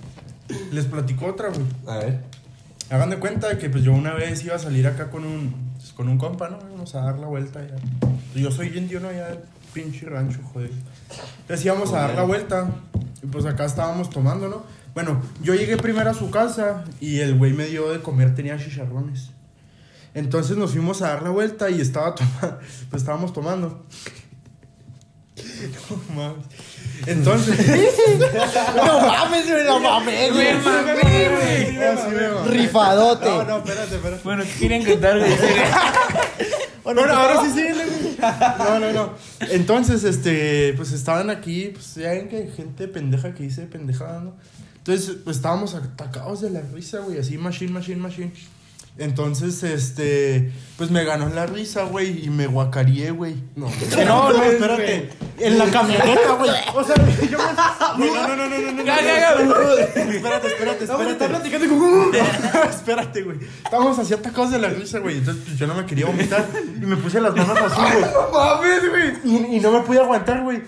[0.72, 1.66] Les platico otra, güey.
[1.86, 2.35] A ver.
[2.90, 5.92] Hagan de cuenta que pues yo una vez iba a salir acá con un, pues,
[5.92, 6.58] con un compa, ¿no?
[6.58, 8.40] Vamos a dar la vuelta ya.
[8.40, 9.10] Yo soy indio, ¿no?
[9.10, 9.40] Ya del
[9.72, 10.70] pinche rancho, joder.
[11.40, 12.70] Entonces íbamos a dar la vuelta
[13.22, 14.64] y pues acá estábamos tomando, ¿no?
[14.94, 18.56] Bueno, yo llegué primero a su casa y el güey me dio de comer, tenía
[18.56, 19.30] chicharrones.
[20.14, 22.58] Entonces nos fuimos a dar la vuelta y estaba tomando,
[22.90, 23.84] pues estábamos tomando.
[25.90, 26.44] No mames.
[27.06, 27.58] Entonces,
[28.76, 30.54] No mames, güey, no mames, güey.
[32.48, 33.26] Rifadote.
[33.26, 34.22] No, no, espérate, espérate.
[34.24, 35.32] Bueno, ¿qué querían contar, güey?
[36.84, 38.16] Bueno, Bueno, ahora sí síguele, güey.
[38.58, 39.14] No, no, no.
[39.50, 44.20] Entonces, este, pues estaban aquí, pues ya ven que hay gente pendeja que dice pendejada,
[44.20, 44.34] ¿no?
[44.78, 48.32] Entonces, pues estábamos atacados de la risa, güey, así, machine, machine, machine.
[48.98, 53.34] Entonces, este, pues me ganó la risa, güey, y me guacareé, güey.
[53.56, 53.68] No.
[54.04, 55.10] No, no, espérate.
[55.38, 56.50] En la camioneta, güey.
[56.74, 57.44] O sea, yo me...
[58.06, 58.82] No, no, no, no, no, no.
[58.84, 59.32] Ya, ya.
[59.34, 61.28] Espérate, espérate, No, güey, está espérate.
[61.28, 62.14] platicando con...
[62.70, 63.38] Espérate, güey.
[63.64, 65.18] Estábamos así atacados de la risa, güey.
[65.18, 66.46] Entonces, pues yo no me quería vomitar.
[66.80, 68.00] Y me puse las manos así, güey.
[68.12, 69.12] No mames, güey.
[69.24, 70.62] Y, y no me pude aguantar, güey.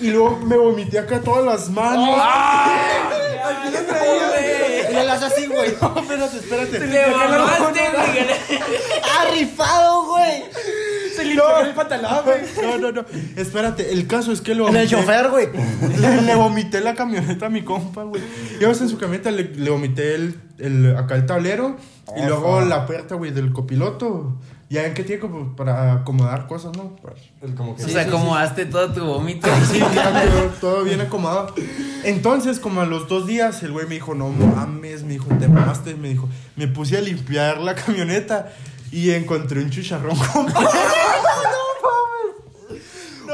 [0.00, 2.18] Y luego me vomité acá todas las manos.
[2.20, 4.57] Aquí lo traía, güey.
[5.04, 5.74] Le haces así, güey.
[5.80, 6.78] No, espérate, espérate.
[6.86, 8.60] Le mamaste, güey.
[9.04, 10.42] ¡Ah, rifado, güey!
[11.14, 12.40] Se limpió el pantalón, güey.
[12.62, 13.04] No, no, no.
[13.36, 15.48] Espérate, el caso es que lo En el chofer, güey.
[15.98, 18.22] Le, le vomité la camioneta a mi compa, güey.
[18.60, 21.76] Íbamos en su camioneta, le, le vomité el, el, acá el tablero
[22.16, 24.36] y luego la puerta, güey, del copiloto.
[24.70, 26.94] Ya en qué tiempo pues, para acomodar cosas, ¿no?
[27.00, 27.84] Pues, El como que...
[27.84, 29.48] O sea, acomodaste todo tu vómito.
[29.70, 31.54] Sí, ya quedó todo bien acomodado.
[32.04, 35.48] Entonces, como a los dos días, el güey me dijo, no mames, me dijo, te
[35.48, 38.52] mamaste, me dijo, me puse a limpiar la camioneta
[38.92, 40.46] y encontré un chicharrón con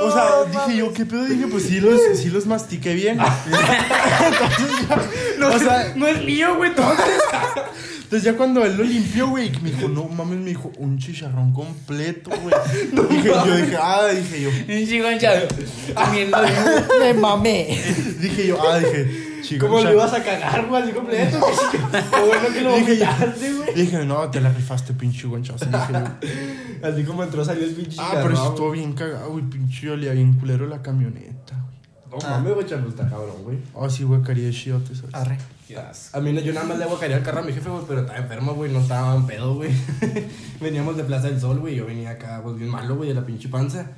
[0.00, 1.24] o sea, dije yo, ¿qué pedo?
[1.24, 3.18] Dije, pues sí los, sí los mastiqué bien.
[4.24, 5.02] Entonces ya,
[5.38, 7.04] No, o sea, no es mío, güey, entonces.
[8.14, 11.52] Entonces ya cuando él lo limpió, güey, me dijo, no mames, me dijo, un chicharrón
[11.52, 12.54] completo, güey.
[13.10, 15.40] dije, yo dije, ah, dije yo, Un chavo.
[15.96, 16.38] Comiendo.
[17.00, 17.76] Me mamé.
[18.20, 19.66] dije yo, ah, dije, chico.
[19.66, 21.44] ¿Cómo lo ibas a cagar, güey, así completo?
[21.90, 23.74] Qué bueno que lo Dije güey.
[23.74, 25.54] dije, no, te la rifaste, pinche yo,
[26.84, 30.12] Así como entró, salió el pinche ah, pero chicarrón, estuvo bien cagado, güey, pinche olía
[30.12, 32.22] bien culero la camioneta, güey.
[32.22, 33.58] No mames, güey, Charlos, está cabrón, güey.
[33.74, 35.12] Ah, sí, güey, caría de chiote, ¿sabes?
[35.16, 35.36] Arre.
[36.12, 38.00] A mí no, yo nada más le aguacaría al carro a mi jefe, güey, pero
[38.00, 39.70] estaba enfermo, güey, no estaba en pedo, güey.
[40.60, 43.24] Veníamos de Plaza del Sol, güey, yo venía acá, pues bien malo, güey, de la
[43.24, 43.90] pinche panza.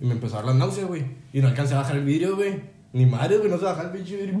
[0.00, 1.04] Y me empezó a dar la náusea, güey.
[1.32, 2.74] Y no alcancé a bajar el vidrio, güey.
[2.92, 4.40] Ni madre, güey, no se baja el pinche vidrio.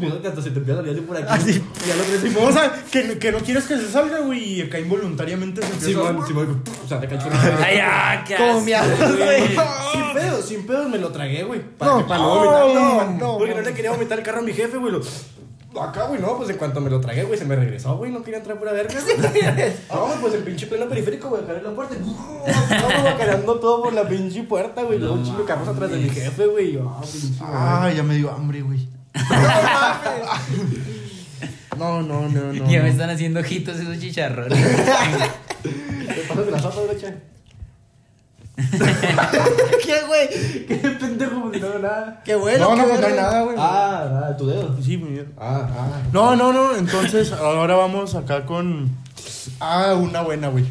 [0.00, 1.26] Mira que hasta se te empieza a salir así por aquí.
[1.28, 1.50] Así.
[1.84, 4.62] Y ya lo crees, O sea, que, que no quieres que se salga, güey, y
[4.62, 6.26] acá involuntariamente se empieza a...
[6.26, 7.28] Simón, o sea, te cacho.
[7.62, 8.36] Ay, ya, qué
[9.02, 9.48] güey.
[9.92, 11.60] Sin pedos, sin pedos me lo tragué, güey.
[11.76, 13.06] Para, No, que- para no no, vomitar.
[13.10, 13.66] no, no, Porque no no.
[13.68, 14.94] le quería vomitar el carro a mi jefe, güey.
[15.78, 18.10] Acá, güey, no, pues en cuanto me lo tragué, güey, se me regresó, güey.
[18.10, 19.72] No quería entrar pura verga, güey.
[19.88, 21.94] No, pues el pinche pleno periférico, güey, acá en la puerta.
[21.94, 24.98] Estaba guacareando todo por la pinche puerta, güey.
[24.98, 26.76] Luego un chingo carros atrás de mi jefe, güey.
[26.82, 27.38] Ah, pinche.
[27.40, 28.88] Ah, ya me dio hambre, güey.
[31.78, 32.70] No, no, no, no.
[32.70, 32.84] Ya no.
[32.84, 34.58] me están haciendo ojitos esos chicharrones.
[35.62, 37.29] ¿Te pasas de la sopa, güey, che?
[39.84, 40.66] ¿Qué, güey?
[40.66, 42.22] Qué pendejo, pues, no, nada.
[42.24, 42.70] Qué bueno.
[42.70, 43.56] No, no, pues no hay nada, güey.
[43.58, 44.76] Ah, ah, tu dedo.
[44.82, 45.32] Sí, muy bien.
[45.38, 46.02] Ah, ah.
[46.12, 46.76] No, no, no.
[46.76, 48.90] Entonces, ahora vamos acá con.
[49.60, 50.64] Ah, una buena, güey.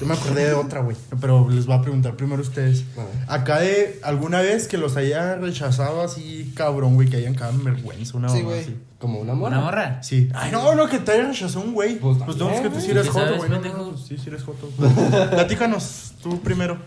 [0.00, 0.96] Yo me acordé de otra, güey.
[1.20, 2.84] Pero les voy a preguntar primero a ustedes.
[3.26, 7.64] Acá de alguna vez que los haya rechazado así, cabrón, güey, que hayan quedado en
[7.64, 8.60] vergüenza, una Sí, güey.
[8.60, 8.76] así.
[9.00, 9.56] Como una morra.
[9.56, 10.02] ¿Una morra?
[10.02, 10.28] Sí.
[10.34, 11.96] Ay, no, no, que te haya rechazado un güey.
[11.98, 13.50] Pues Pues, no, es que tú sí eres ¿Qué joto, güey.
[13.50, 13.90] no, pendejo?
[13.92, 14.68] no, Sí, sí eres joto.
[15.30, 16.78] Platícanos tú primero.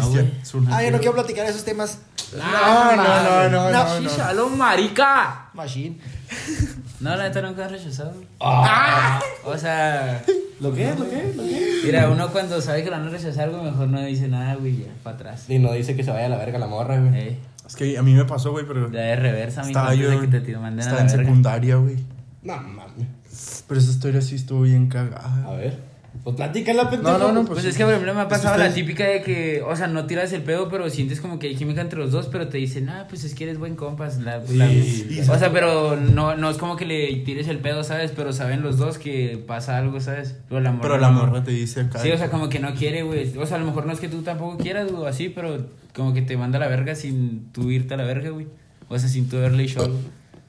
[0.00, 0.32] Cristian.
[0.70, 1.98] Ah, yo no quiero platicar esos temas.
[2.36, 4.08] No, no, no, no, no.
[4.08, 5.48] Shalom, marica.
[5.54, 5.98] Machine.
[6.98, 8.14] No, la neta nunca has rechazado.
[8.40, 9.20] Ah.
[9.44, 10.24] O sea,
[10.60, 10.94] ¿Lo qué?
[10.98, 11.30] ¿Lo qué?
[11.36, 11.80] ¿Lo qué?
[11.84, 14.78] mira, uno cuando sabe que lo van a rechazar, güey, mejor no dice nada, güey,
[14.78, 15.44] ya, para atrás.
[15.50, 17.14] Y no dice que se vaya a la verga la morra, güey.
[17.14, 18.90] Eh, Es que a mí me pasó, güey, pero.
[18.90, 20.08] ya de reversa, mi Estaba yo.
[20.08, 21.24] de que te tiro- manden a Estaba la en verga.
[21.24, 21.96] secundaria, güey.
[22.42, 23.64] No mames.
[23.68, 25.50] Pero esa historia sí estuvo bien A cagada.
[25.54, 25.78] ver.
[26.24, 27.18] Pues platícala, pendejo.
[27.18, 29.04] No, no, no, Pues Pues es que, por ejemplo, me ha pues pasado la típica
[29.06, 31.98] de que, o sea, no tiras el pedo, pero sientes como que hay química entre
[31.98, 34.18] los dos, pero te dicen, ah, pues es que eres buen compas.
[34.18, 35.20] La, la- Sí.
[35.30, 38.12] o sea, pero no, no es como que le tires el pedo, ¿sabes?
[38.14, 40.36] Pero saben los dos que pasa algo, ¿sabes?
[40.48, 40.82] Pero la morra.
[40.82, 41.20] Pero la no.
[41.26, 41.98] morra te dice acá.
[42.00, 43.36] Sí, o sea, como que no quiere, güey.
[43.38, 46.12] O sea, a lo mejor no es que tú tampoco quieras, o así, pero como
[46.12, 48.46] que te manda a la verga sin tú irte a la verga, güey.
[48.88, 49.88] O sea, sin tú haberle show.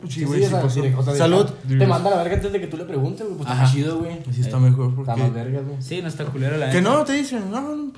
[0.04, 0.82] Sí, Sí, güey, sí, o sea, pasó.
[0.84, 1.46] sí, o sea, Salud.
[1.68, 3.38] Te manda a la verga antes de que tú le preguntes, güey.
[3.38, 4.20] Pues está chido, güey.
[4.30, 5.44] Así está mejor Está más porque.
[5.44, 5.82] verga, güey.
[5.82, 7.92] Sí, no está culero la Que no, te dicen, no, no,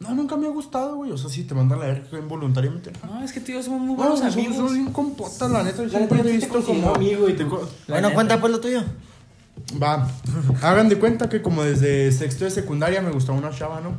[0.00, 1.12] no, nunca me ha gustado, güey.
[1.12, 2.90] O sea, sí te mandan la verga involuntariamente.
[3.06, 4.56] No, es que yo somos muy No, buenos amigos.
[4.56, 5.82] somos bien compotas, la neta.
[5.82, 6.94] Yo siempre he visto como.
[6.94, 8.82] amigo y te Bueno, cuenta pues lo tuyo.
[9.80, 10.08] Va,
[10.62, 13.92] hagan de cuenta que como desde sexto de secundaria me gustaba una chava, ¿no?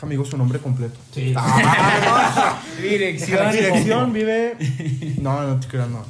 [0.00, 0.98] Amigo, su nombre completo.
[1.12, 1.34] Sí.
[2.82, 3.50] Dirección.
[3.50, 4.56] Dirección, vive.
[5.20, 6.04] No, no te creas, no.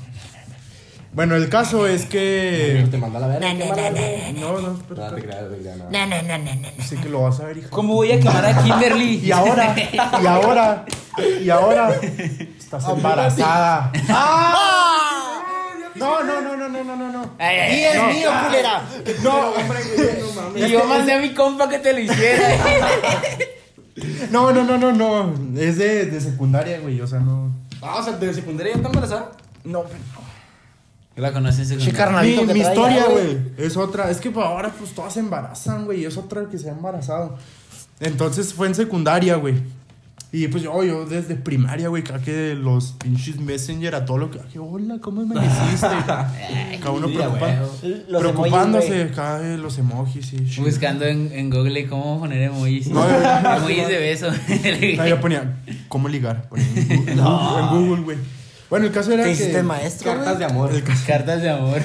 [1.13, 2.87] Bueno, el caso es que.
[2.91, 3.55] Te manda la verga.
[3.55, 4.61] No, no, no.
[4.61, 5.45] No, no, No te creas,
[5.79, 5.91] no.
[5.91, 6.69] No, no, no, no, no.
[6.79, 7.71] Así que lo vas a ver, hija.
[7.71, 9.17] ¿Cómo voy a quemar a Kimberly?
[9.25, 9.75] Y ahora,
[10.23, 10.85] y ahora,
[11.43, 11.99] y ahora.
[12.59, 13.91] Estás embarazada.
[14.11, 15.43] ¡Ah!
[15.95, 17.31] No, no, no, no, no, no, no, no.
[17.39, 18.83] Ay, ¡Y es mío, culera!
[19.23, 20.69] No, hombre, güey, no mames.
[20.69, 22.49] Y yo mandé a mi compa que te lo hiciera.
[24.31, 25.35] No, no, no, no, no.
[25.61, 27.01] Es de, de secundaria, güey.
[27.01, 27.53] O sea, no.
[27.83, 29.33] Ah, o sea, de secundaria ya está embarazada.
[29.65, 29.99] No, pero-
[31.17, 31.99] La conocen Che, secundaria.
[31.99, 34.11] carnalito Mi, que mi trae historia, ya, güey, es otra.
[34.11, 36.03] Es que pues, ahora, pues todas se embarazan, güey.
[36.03, 37.37] y Es otra que se ha embarazado.
[38.01, 39.57] Entonces fue en secundaria, güey.
[40.31, 44.39] Y pues yo, yo desde primaria, güey, que los pinches Messenger a todo lo que.
[44.53, 45.87] que, Hola, ¿cómo me hiciste?
[46.81, 47.63] Cada uno preocupa-
[48.19, 50.63] preocupándose, emojis, cada vez los emojis y shit.
[50.65, 52.89] Buscando en, en Google cómo poner emojis.
[52.89, 53.09] No,
[53.57, 54.29] emojis de beso.
[54.99, 55.57] No, yo ponía,
[55.89, 56.47] ¿cómo ligar?
[56.51, 58.19] Ponía en Google, en güey.
[58.69, 59.35] Bueno, el caso era Te que...
[59.35, 60.71] hiciste maestro, Cartas de amor.
[61.07, 61.81] Cartas de amor.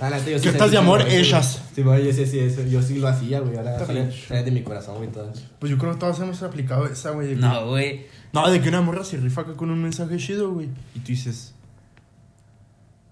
[0.00, 1.60] La neta, yo sí Cartas de amor hechas.
[1.74, 2.62] Sí, güey, yo sí, sí, eso.
[2.62, 3.56] Yo sí lo hacía, güey.
[3.58, 5.30] Ahora sale sale de mi corazón, güey, todo.
[5.58, 7.28] Pues yo creo que todos hemos aplicado esa, güey.
[7.28, 8.06] de que- No, güey.
[8.32, 10.68] No, de que una morra se rifa acá con un mensaje chido, güey.
[10.94, 11.52] Y tú dices...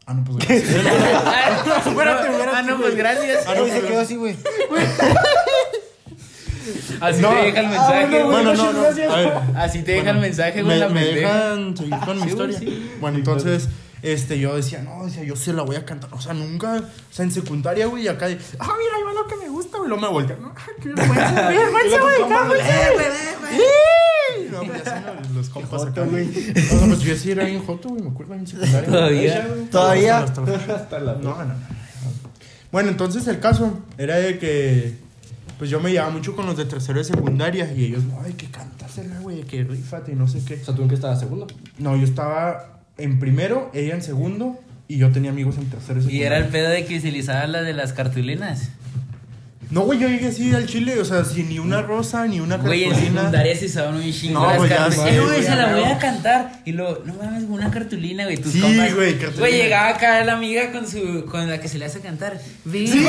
[0.07, 0.70] Ah, no, pues gracias.
[0.70, 3.44] Espérate, espérate, Ah, no, pues gracias.
[3.46, 4.37] Ah, no, Güey, se quedó así, güey.
[7.01, 7.31] Así No.
[7.31, 8.22] te deja el Ah, mensaje.
[8.24, 8.44] bueno, güey.
[8.44, 9.12] bueno, no, no.
[9.12, 9.33] A ver.
[9.57, 10.74] Así te deja el mensaje, güey.
[10.77, 11.29] me, la me pendeja.
[11.35, 12.59] dejan seguir con mi Sí, güey, historia.
[12.59, 12.90] sí.
[13.01, 13.68] Bueno, entonces,
[14.03, 16.11] este, yo decía, no, decía, yo se la voy a cantar.
[16.13, 19.13] O sea, nunca, o sea, en secundaria, güey, y acá de, ah, mira, ahí va
[19.13, 19.89] lo que me gusta, güey.
[19.89, 23.49] Luego me voltean, no, qué vergüenza, qué vergüenza, güey, vergüenza.
[23.51, 24.49] ¡Sí!
[24.51, 26.27] No, pues ya son los- compas acá, güey.
[26.27, 28.85] No, pues yo sí era bien joto, güey, me acuerdo en secundaria.
[28.91, 29.49] Todavía.
[29.71, 30.19] Todavía.
[30.19, 31.55] Hasta la No, no, no.
[32.71, 34.95] Bueno, entonces el caso era de que
[35.59, 38.35] pues yo me llevaba mucho con los de tercero de secundaria y ellos, no, hay
[38.35, 40.55] que cantársela, güey, que rífate y no sé qué.
[40.61, 41.47] O sea, tú en qué estabas segundo.
[41.79, 44.59] No, yo estaba en primero, ella en segundo
[44.89, 46.27] y yo tenía amigos en tercero Y secundaria.
[46.27, 48.71] era el pedo de que utilizaba la de las cartulinas.
[49.71, 52.57] No, güey, yo llegué así al chile, o sea, sin ni una rosa, ni una
[52.57, 53.21] Güey, en cartulina.
[53.21, 55.13] secundaria se usaban un chingo No, las cartulinas.
[55.13, 56.63] Eh, güey, se la voy a cantar.
[56.65, 58.39] Y luego, no mames, una cartulina, güey.
[58.39, 58.95] Tus Sí, compas.
[58.95, 59.41] güey, cartulina.
[59.41, 62.41] Güey, llegaba acá la amiga con su con la que se le hace cantar.
[62.73, 63.07] Sí,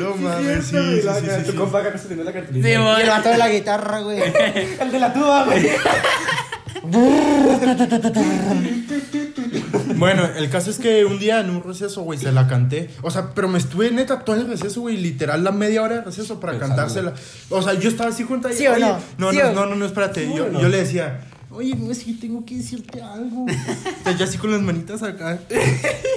[0.00, 1.56] No mames, sí, sí, sí, sí, Tu sí.
[1.56, 2.68] compa acá sosteniendo la cartulina.
[2.68, 4.18] Y el vato de la guitarra, güey.
[4.80, 5.68] El de la tuba, güey.
[9.96, 12.88] Bueno, el caso es que un día en un receso, güey, se la canté.
[13.02, 16.00] O sea, pero me estuve neta todo el receso, güey, literal la media hora de
[16.02, 16.76] receso para Pensando.
[16.76, 17.12] cantársela.
[17.50, 18.98] O sea, yo estaba así junto a ¿Sí o no?
[19.18, 20.24] No, ¿Sí no, o- no, no, no, espérate.
[20.26, 20.60] ¿Sí o Yo, no?
[20.62, 23.44] yo le decía, oye, no, es que tengo que decirte algo.
[23.44, 25.38] o sea, yo así con las manitas acá.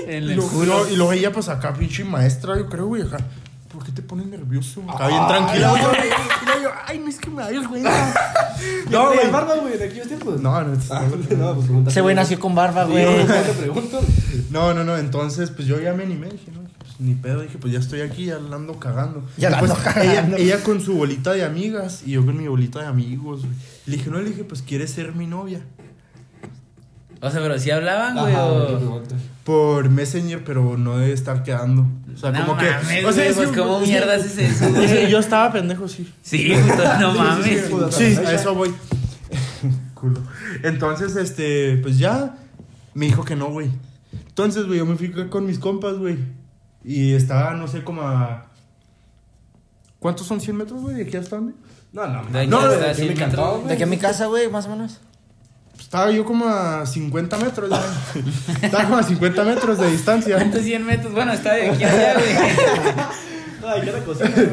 [0.08, 0.90] En Y el luego, culo.
[0.90, 3.18] y luego ella, pues acá, pinche maestra, yo creo, güey, acá.
[3.74, 4.84] ¿Por qué te pones nervioso?
[4.88, 5.60] Acá Ah, bien güey.
[6.62, 8.14] Yo, ay, no es que me da vergüenza.
[8.90, 9.18] No, güey.
[9.18, 9.32] güey.
[9.32, 10.40] barba, güey, de aquellos tiempos.
[10.40, 11.90] No, no, Ah, no, pues pregunta.
[11.90, 13.04] Ese güey nació con barba, güey.
[13.26, 14.00] güey, te pregunto.
[14.52, 17.58] No, no, no, entonces pues yo ya me animé, dije, no, pues ni pedo, dije,
[17.58, 19.24] pues ya estoy aquí, ya la ando cagando.
[19.38, 20.38] Ya la Pues, ando cagando.
[20.38, 23.54] Ella, ella con su bolita de amigas y yo con mi bolita de amigos, güey.
[23.88, 25.62] Le dije, no, le dije, pues quieres ser mi novia.
[27.24, 29.02] O sea, pero si hablaban, güey, o.
[29.46, 31.86] Por Messenger, pero no debe estar quedando.
[32.14, 32.68] O sea, no como que.
[33.06, 35.10] o sea, pues sí, cómo mierdas es eso, es que güey.
[35.10, 36.12] yo estaba pendejo, sí.
[36.22, 37.70] Sí, puto, no mames.
[37.92, 38.74] Sí, a eso voy.
[39.94, 40.22] Culo.
[40.64, 42.36] Entonces, este, pues ya
[42.94, 43.72] me dijo que no, güey.
[44.28, 46.18] Entonces, güey, yo me fui con mis compas, güey.
[46.84, 48.48] Y estaba, no sé, como a.
[50.00, 50.98] ¿Cuántos son 100 metros, güey?
[50.98, 51.54] ¿De aquí hasta dónde?
[51.94, 53.56] No, no, De aquí no, de aquí 100 me encantó, metros.
[53.56, 53.68] güey.
[53.68, 55.00] De aquí a mi casa, güey, más o menos.
[55.94, 57.84] Estaba yo como a 50 metros, ya.
[58.64, 60.38] Estaba como a 50 metros de distancia.
[60.38, 61.14] ¿Cuántos 100 metros?
[61.14, 62.36] Bueno, está de aquí a allá, güey.
[63.68, 64.48] Ay, qué cosa, güey.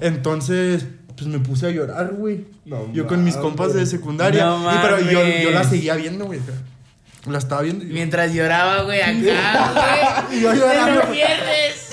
[0.00, 0.86] Entonces,
[1.18, 2.46] pues me puse a llorar, güey.
[2.64, 4.46] No yo con mis compas de secundaria.
[4.46, 6.40] No y, pero yo, yo la seguía viendo, güey.
[7.26, 7.84] La estaba viendo.
[7.84, 10.38] Mientras lloraba, güey, acá, güey.
[10.38, 11.02] Y yo llorando.
[11.02, 11.90] ¡Te lo pierdes!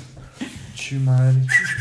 [1.00, 1.36] Madre.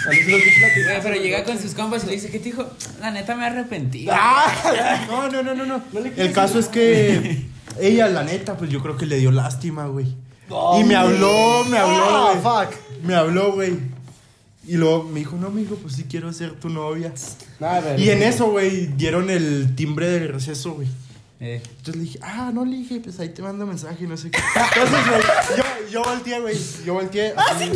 [0.06, 0.68] A mí sí lo escuché la
[1.00, 2.70] Güey, pero llega con sus compas y le dice, ¿qué te dijo?
[3.00, 4.08] La neta me arrepentí.
[5.08, 5.84] No, no, no, no, no.
[6.18, 7.46] El caso es que
[7.80, 10.08] ella, la neta, pues yo creo que le dio lástima, güey.
[10.80, 12.78] y me habló, me habló, Ah, güey.
[13.04, 13.78] Me habló, güey.
[14.66, 17.12] Y luego me dijo, no, amigo, pues sí quiero ser tu novia.
[17.60, 18.04] Nada, güey.
[18.06, 20.88] Y en eso, güey, dieron el timbre del receso, güey.
[21.42, 24.16] Eh, Entonces le dije, ah, no le dije, pues ahí te mando mensaje y no
[24.16, 24.40] sé qué.
[24.76, 25.22] Entonces, güey,
[25.58, 26.56] yo, yo volteé, güey.
[26.86, 27.34] Yo volteé.
[27.36, 27.70] ¡Ah, sí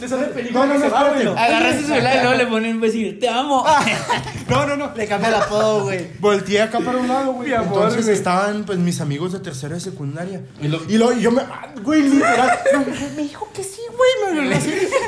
[0.00, 1.18] Le sale película No, no, que no, se va, güey.
[1.22, 1.40] espérate.
[1.40, 3.64] Agarra su celular y luego le pone un decir, te amo.
[4.48, 4.92] No, no, no.
[4.94, 6.08] Le cambia el apodo, güey.
[6.18, 7.52] Volteé acá para un lado, güey.
[7.54, 10.42] Entonces estaban, pues, mis amigos de tercero de secundaria.
[10.60, 11.42] Y lo- Y luego yo me.
[11.42, 12.58] ah, Güey, literal.
[12.74, 12.80] no,
[13.16, 14.48] me dijo que sí, güey.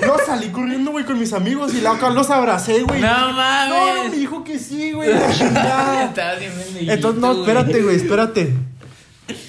[0.07, 1.75] No, salí corriendo, güey, con mis amigos.
[1.75, 3.01] Y luego acá los abracé, güey.
[3.01, 4.11] No No, mames.
[4.11, 5.11] me dijo que sí, güey.
[6.81, 8.55] Entonces, no, espérate, güey, espérate.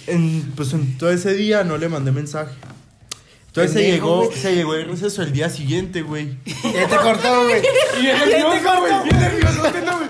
[0.07, 2.53] En, pues en todo ese día no le mandé mensaje.
[3.55, 4.37] Entonces se llegó, güey.
[4.37, 6.37] se llegó el receso el día siguiente, güey.
[6.45, 7.61] Ya te cortó, güey.
[7.97, 9.03] Y bien nervioso, güey.
[9.05, 10.09] Bien nervioso, ¿no, güey?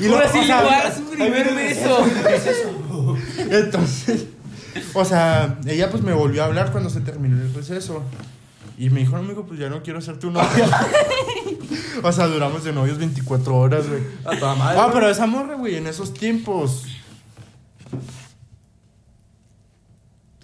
[0.00, 2.04] Y Ahora luego, sí voy a su primer beso.
[3.38, 4.26] Entonces,
[4.94, 8.02] o sea, ella pues me volvió a hablar cuando se terminó el receso.
[8.76, 10.68] Y me dijo, no, amigo, pues ya no quiero ser tu novia.
[12.02, 14.02] o sea, duramos de novios 24 horas, güey.
[14.24, 14.80] A toda madre.
[14.80, 16.84] Ah, pero esa morra, güey, en esos tiempos.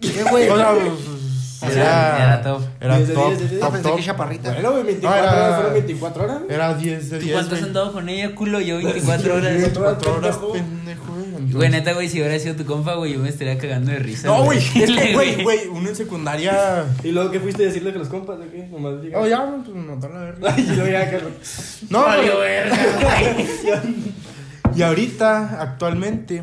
[0.01, 0.49] ¿Qué, güey?
[0.49, 1.28] O sea, pues,
[1.63, 2.63] era, Era top.
[2.81, 3.61] Era 10 de top, 10 de 10.
[3.61, 3.97] top, Pensé top.
[3.99, 4.53] que chaparrita.
[4.53, 6.39] Bueno, güey, 24 Ah, era- horas fueron 24 horas.
[6.49, 7.35] Era 10 de ¿Tú 10.
[7.37, 8.61] cuánto has andado con ella, culo?
[8.61, 9.55] Yo 24 horas.
[9.55, 10.55] 24 horas, pendejo.
[10.55, 13.99] entonces- Güey, neta, güey, si hubiera sido tu compa, güey, yo me estaría cagando de
[14.01, 14.29] risa.
[14.29, 16.85] No, güey, es que, güey, güey, uno en secundaria.
[17.03, 18.67] Y luego, ¿qué fuiste a decirle que los compas de qué?
[18.71, 19.19] Nomás diga.
[19.19, 20.55] Oh, ya, pues no te la verga.
[20.59, 21.21] Y luego ya que.
[21.91, 22.59] No, güey.
[24.77, 26.43] Y ahorita, actualmente,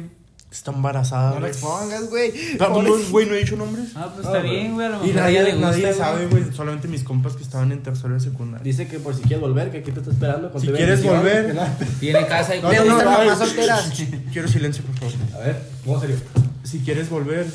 [0.55, 1.31] está embarazada.
[1.33, 1.51] No güey.
[1.51, 2.33] expongas, güey.
[2.59, 3.89] No, Güey, no he dicho nombres.
[3.95, 6.27] Ah, pues está Ah, bien, güey, a lo Y mejor nadie, le gusta, nadie sabe,
[6.27, 6.53] güey.
[6.53, 8.63] Solamente mis compas que estaban en tercero de secundaria.
[8.63, 10.51] Dice que por si quieres volver, que aquí te está esperando.
[10.59, 11.57] Si quieres volver.
[11.99, 13.93] Tiene casa y No, ¿Te no, no, solteras?
[14.31, 15.13] Quiero silencio, por favor.
[15.35, 16.17] A ver, ¿cómo serio?
[16.63, 17.45] Si quieres volver,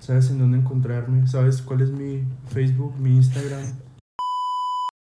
[0.00, 3.60] sabes en dónde encontrarme, sabes cuál es mi Facebook, mi Instagram,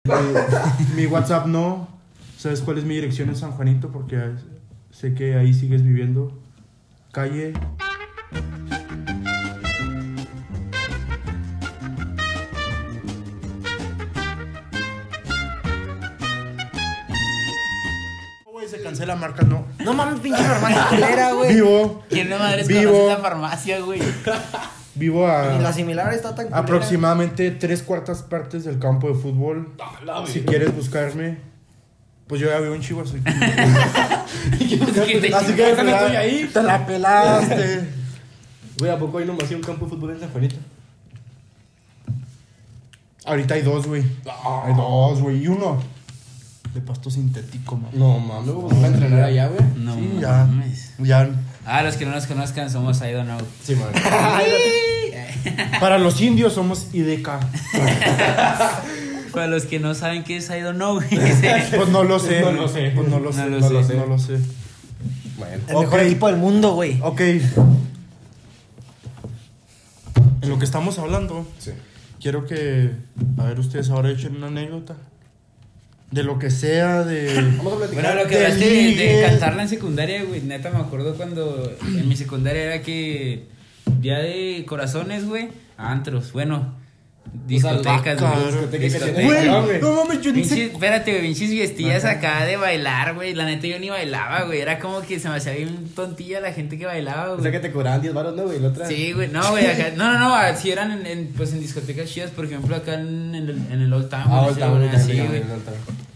[0.06, 1.88] mi, mi WhatsApp no,
[2.38, 4.20] sabes cuál es mi dirección en San Juanito porque
[4.92, 6.38] sé que ahí sigues viviendo.
[7.12, 7.54] Calle.
[18.52, 19.66] Güey, se cancela marca, no.
[19.84, 21.54] No mames, pinche farmacia culera, güey.
[21.56, 22.92] Vivo, ¿Quién no madres Vivo.
[22.92, 24.02] conoce la farmacia, güey?
[24.96, 25.56] vivo a...
[25.56, 26.60] Y la similar está tan culera.
[26.62, 29.74] Aproximadamente tres cuartas partes del campo de fútbol.
[30.28, 31.38] Si quieres buscarme,
[32.32, 33.12] pues yo ya vivo en Chihuahua.
[33.12, 33.22] soy-
[35.36, 36.50] Así que estoy ahí.
[36.54, 37.90] Te la pelaste.
[38.80, 40.56] Güey, ¿a poco hay nomás un campo de fútbol en San Juanito?
[43.26, 44.04] Ahorita hay dos, güey.
[44.66, 45.44] Hay dos, güey.
[45.44, 45.78] Y uno
[46.74, 47.92] de pasto sintético, man.
[47.96, 49.66] No mames, voy a entrenar allá, güey.
[49.76, 50.30] No Sí, ya.
[50.46, 50.94] mames.
[51.00, 51.30] Ya.
[51.66, 53.42] Ah, los que no nos conozcan somos I don't know.
[53.62, 53.90] Sí, man.
[55.82, 57.28] Para los indios somos IDK.
[59.32, 61.08] Para los que no saben qué es I don't know, güey.
[61.10, 62.42] Pues no lo sé.
[62.42, 62.92] No lo sé.
[62.96, 63.50] Pues no lo No sé.
[63.50, 63.88] lo No lo sé.
[63.94, 63.98] sé.
[64.00, 64.38] No lo sé.
[65.38, 65.64] Bueno.
[65.68, 67.00] El mejor equipo del mundo, güey.
[67.02, 67.22] Ok.
[70.42, 71.72] En lo que estamos hablando, Sí.
[72.20, 72.92] quiero que,
[73.38, 74.96] a ver, ustedes ahora echen una anécdota.
[76.10, 77.34] De lo que sea, de...
[77.58, 78.04] Vamos a platicar.
[78.04, 80.42] Bueno, lo que hablaste de, de cantarla en secundaria, güey.
[80.42, 83.46] Neta, me acuerdo cuando en mi secundaria era que
[84.02, 86.34] día de corazones, güey, antros.
[86.34, 86.74] Bueno,
[87.48, 88.80] discotecas, güey.
[88.80, 89.46] discotecas.
[89.46, 89.82] No, güey.
[89.82, 90.66] no mames, yo ni sé...
[90.66, 93.34] espérate, güey, pinches fiestillas acá de bailar, güey.
[93.34, 94.60] La neta yo ni bailaba, güey.
[94.62, 97.44] Era como que se me hacía bien tontilla la gente que bailaba, O güey.
[97.44, 98.60] sea que te cobraban 10 baros, ¿no, güey?
[98.88, 100.20] Sí, güey, no, güey, acá, no, no,
[100.52, 103.82] no, si eran en, en, pues en discotecas chidas, por ejemplo, acá en, el, en
[103.82, 105.44] el Old Town, Ah, Old Town, ya, güey.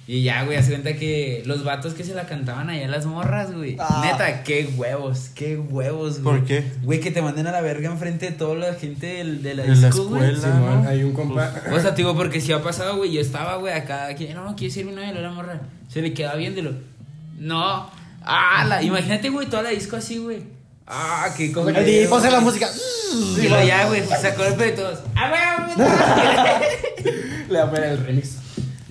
[0.07, 3.51] Y ya, güey, hace cuenta que los vatos que se la cantaban allá las morras,
[3.51, 3.75] güey.
[3.79, 4.03] Ah.
[4.05, 6.37] Neta, qué huevos, qué huevos, güey.
[6.37, 6.63] ¿Por qué?
[6.83, 9.63] Güey, que te manden a la verga enfrente de toda la gente del- de la
[9.63, 10.31] De la disco, güey.
[10.31, 10.53] escuela.
[10.55, 10.89] Sí, man, ¿no?
[10.89, 11.51] Hay un compa.
[11.73, 14.55] O sea, te digo, porque si ha pasado, güey, yo estaba, güey, acá, que no,
[14.55, 15.59] quiere ser mi novia, la morra.
[15.89, 16.73] Se le quedaba viéndolo.
[17.39, 17.89] No.
[18.23, 20.43] Ah, la, imagínate, güey, toda la disco así, güey.
[20.85, 21.71] Ah, qué cosa.
[21.81, 22.69] DJ pone la música.
[23.41, 24.99] Y ya, güey, sacó el pelo de todos.
[25.15, 25.87] ¡Ah, güey!
[27.49, 28.35] Le va a poner el remix.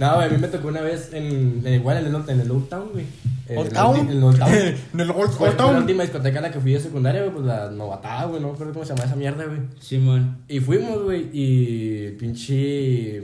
[0.05, 2.51] No, güey, a mí me tocó una vez en, en igual en el, en el
[2.51, 3.07] Old Town, güey.
[3.49, 3.97] En ¿Old el Town?
[3.97, 4.53] En el Old Town.
[4.93, 7.23] En el Old Fue, Old fue la última discoteca a la que fui de secundaria,
[7.23, 9.61] güey, pues la novatada, güey, no me acuerdo cómo se llama esa mierda, güey.
[9.81, 10.37] Simón.
[10.47, 13.23] Y fuimos, güey, y pinche.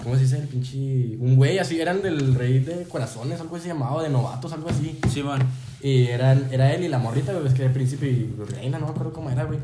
[0.00, 0.38] ¿Cómo se dice?
[0.38, 1.16] El pinche.
[1.18, 4.68] Un güey así, eran del rey de corazones, algo así se llamaba, de novatos, algo
[4.68, 4.96] así.
[5.12, 5.40] Simón.
[5.82, 8.78] Y eran, era él y la morrita, güey, es que era el príncipe y reina,
[8.78, 9.58] no me acuerdo cómo era, güey.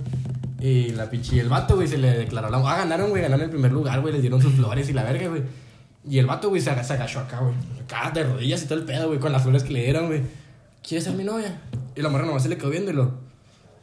[0.60, 2.58] Y la pinche, y el vato, güey, se le declaró la.
[2.58, 5.28] Ah, ganaron, güey, ganaron el primer lugar, güey, les dieron sus flores y la verga,
[5.28, 5.42] güey.
[6.08, 7.54] Y el vato, güey, se, aga- se agachó acá, güey.
[7.84, 10.22] Acá de rodillas y todo el pedo, güey, con las flores que le dieron, güey.
[10.86, 11.60] ¿Quieres ser mi novia?
[11.94, 13.12] Y la morra nomás se le quedó viendo y lo.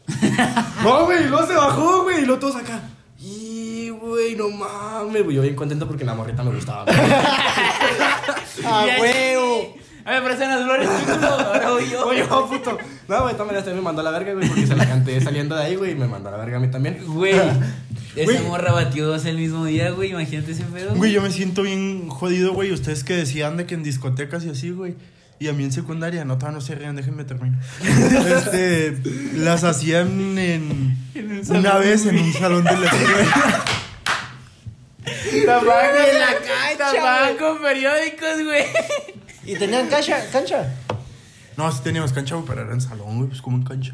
[0.84, 2.82] no, güey, y luego se bajó, güey, y luego todos acá.
[3.20, 5.36] Y, güey, no mames, güey.
[5.36, 6.98] Yo bien contento porque la morrita me gustaba, güey.
[8.66, 8.86] ¡Ah.
[10.06, 11.28] A mí me parecen las flores, chulo.
[11.28, 12.06] Ahora voy yo.
[12.06, 12.78] Oye, oh, puto.
[13.08, 15.63] No, güey, también me mandó a la verga, güey, porque se la canté saliendo de
[15.63, 17.00] ahí, güey, y me mandó a la verga a mí también.
[17.06, 17.34] Güey.
[18.15, 18.44] Esa Güey.
[18.44, 20.12] morra batió dos el mismo día, güey.
[20.12, 20.96] Imagínate ese pedo.
[20.96, 22.72] Güey, yo me siento bien jodido, güey.
[22.72, 24.96] Ustedes que decían de que en discotecas y así, güey.
[25.38, 27.60] Y a mí en secundaria, no, todavía no se rían, déjenme terminar.
[27.82, 28.98] este,
[29.34, 30.98] las hacían en,
[31.50, 33.65] una vez en un salón de la escuela.
[35.46, 36.28] Tapaban En la
[36.78, 38.63] cancha, con periódicos, güey.
[39.46, 40.18] ¿Y tenían cancha?
[40.32, 40.74] cancha?
[41.58, 43.94] No, sí teníamos cancha, güey, pero era en salón, güey, pues como en cancha.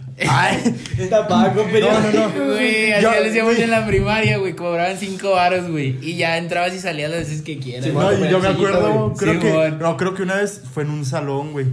[1.10, 2.46] Tapaba con No, no, no.
[2.54, 3.64] Güey, así hacíamos güey.
[3.64, 4.56] en la primaria, güey.
[4.56, 6.00] Cobraban cinco varos, güey.
[6.02, 7.86] Y ya entrabas y salías las veces que quieras.
[7.86, 8.20] Sí, güey.
[8.20, 11.06] No, yo me acuerdo, creo Sí, que, no, creo que una vez fue en un
[11.06, 11.68] salón, güey.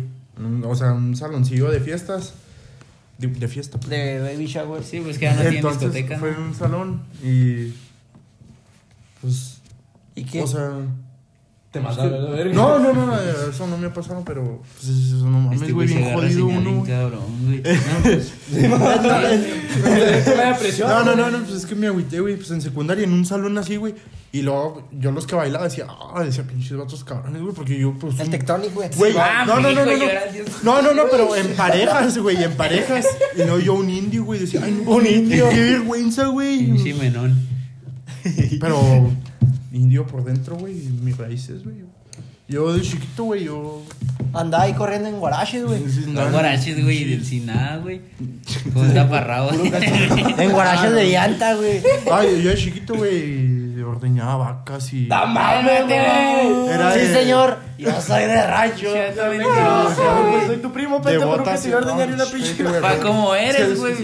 [0.65, 2.35] O sea, un saloncillo de fiestas.
[3.17, 3.79] De, de fiesta.
[3.79, 3.89] pues.
[3.91, 4.85] De Baby Shower.
[4.85, 6.19] Sí, pues que ya no tienen discoteca.
[6.19, 7.73] fue en un salón y
[9.23, 9.61] pues
[10.15, 10.43] ¿Y qué?
[10.43, 10.71] O sea.
[11.79, 12.55] Te mandaron a la verga.
[12.55, 13.15] No, no, no,
[13.51, 14.63] eso no me ha pasado, pero.
[14.75, 16.91] Pues eso no mames, Este güey, güey se bien agarra jodido señal uno, bien güey.
[16.93, 17.63] cabrón, güey.
[18.59, 20.89] Me da presión.
[20.89, 23.25] No, no, no, no, pues es que me agüité, güey, pues en secundaria, en un
[23.25, 23.95] salón así, güey.
[24.31, 27.95] Y luego yo los que bailaba decía, ah, decía pinches vatos cabrones, güey, porque yo,
[27.99, 28.19] pues.
[28.19, 28.91] El un- Tectonic, güey.
[28.97, 30.05] Güey, Ah, no, no, no, no, no.
[30.63, 33.07] No, no, no, pero en parejas, güey, en parejas.
[33.37, 35.49] Y no, yo un indio, güey, decía, ay, no, un indio.
[35.49, 36.59] Qué vergüenza, güey.
[36.67, 37.47] Pinche menón.
[38.61, 39.11] Pero
[39.73, 41.77] indio por dentro, güey, mis raíces, güey.
[42.49, 43.83] Yo de chiquito, güey, yo.
[44.33, 45.83] Andaba ahí corriendo en guaraches, güey.
[46.07, 48.01] Los guaraches, güey, del sin nada, güey.
[48.73, 49.55] Con taparrabos.
[50.39, 51.83] En guaraches de llanta, güey.
[52.11, 55.07] Ay, yo de chiquito, güey, ordeñaba vacas y.
[55.09, 56.93] ¡Mames, güey!
[56.95, 57.59] Sí, de- señor.
[57.79, 58.89] Yo soy de rancho.
[60.47, 61.63] Soy tu primo, pendejo, porque botas.
[61.63, 62.65] te iba a ordeñar una pinche.
[62.81, 63.95] Pa' como eres, güey.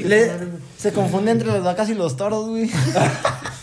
[0.77, 2.71] Se confunde entre las vacas y los toros, güey.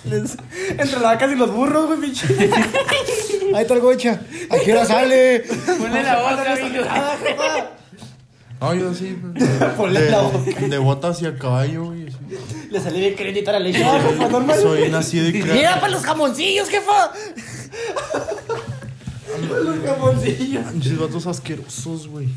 [0.06, 0.38] Les-
[0.70, 2.28] Entre las vacas y los burros, güey, pinche.
[3.56, 4.22] Ahí está el gocha.
[4.49, 5.43] ¿A qué hora sale?
[5.80, 6.86] Ponle la boca, mijo.
[8.62, 9.18] No, yo sí.
[9.78, 10.39] Ponle la boca.
[10.60, 12.06] De, de botas y a caballo, güey.
[12.70, 13.84] Le salí bien crédito a la leche.
[13.84, 14.60] Ah, jefa, normal.
[14.60, 15.54] Soy nacido y criado.
[15.54, 17.12] Mira para los jamoncillos, jefa.
[19.64, 20.99] Los jamoncillos.
[20.99, 22.28] Vatos asquerosos, güey.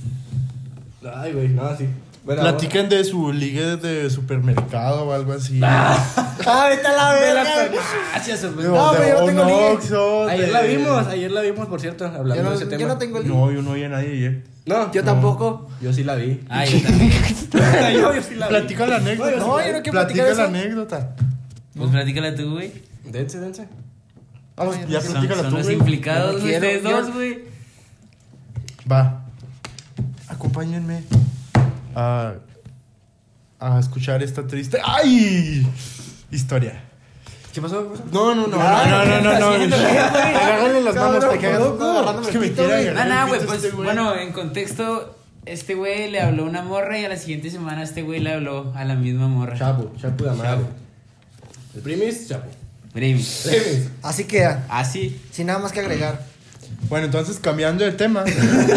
[1.14, 1.86] Ay, güey, no, sí.
[2.24, 5.60] Bueno, Platican de su ligue de supermercado o algo así.
[5.62, 7.68] Ah, vete a la verga.
[7.68, 8.66] güey.
[8.66, 9.70] No, pero yo no tengo ligue.
[9.72, 12.64] Oxxo, Ayer de- la vimos, ayer la vimos, por cierto, hablando Yo no, de ese
[12.64, 12.88] yo tema.
[12.88, 13.28] no tengo el.
[13.28, 14.44] No, yo no oí a nadie ayer.
[14.64, 15.68] No, Yo tampoco.
[15.82, 16.40] yo sí la vi.
[16.48, 17.12] Ah, yo también.
[17.92, 18.54] yo, yo sí la vi.
[18.54, 19.30] Platica la anécdota.
[19.36, 20.42] No, yo no quiero Platica platicar la eso.
[20.44, 21.16] anécdota.
[21.76, 22.72] Pues platícala tú, güey.
[23.04, 23.68] Dense, dense.
[24.56, 25.76] Vamos, ya Son, platícala son tú, los güey.
[25.76, 27.38] implicados, Yo no güey, quiero, ustedes yo- dos, güey.
[28.90, 29.24] Va.
[30.28, 31.02] Acompáñenme
[31.94, 32.34] a,
[33.60, 34.78] a escuchar esta triste.
[34.84, 35.66] ¡Ay!
[36.30, 36.82] Historia.
[37.52, 37.92] ¿Qué pasó?
[38.10, 39.76] No, no, no, Ay, no, no, no, no, ¿qué no.
[39.76, 41.84] Agárrale las manos Cabrón, para que hagas loco.
[41.84, 42.88] agarrándome Es que me pito, quiere güey.
[42.88, 46.42] agarrar No, no, el güey, pito pues este bueno, en contexto, este güey le habló
[46.42, 49.28] a una morra y a la siguiente semana este güey le habló a la misma
[49.28, 49.56] morra.
[49.56, 50.36] Chapo, Chapo de.
[50.36, 50.68] Chapo.
[51.76, 52.48] El primis, Chapo.
[52.92, 53.22] Brimi.
[53.22, 53.88] Primis.
[54.02, 54.66] Así queda.
[54.68, 55.20] Así.
[55.30, 56.20] Sin nada más que agregar.
[56.88, 58.24] Bueno, entonces cambiando de tema.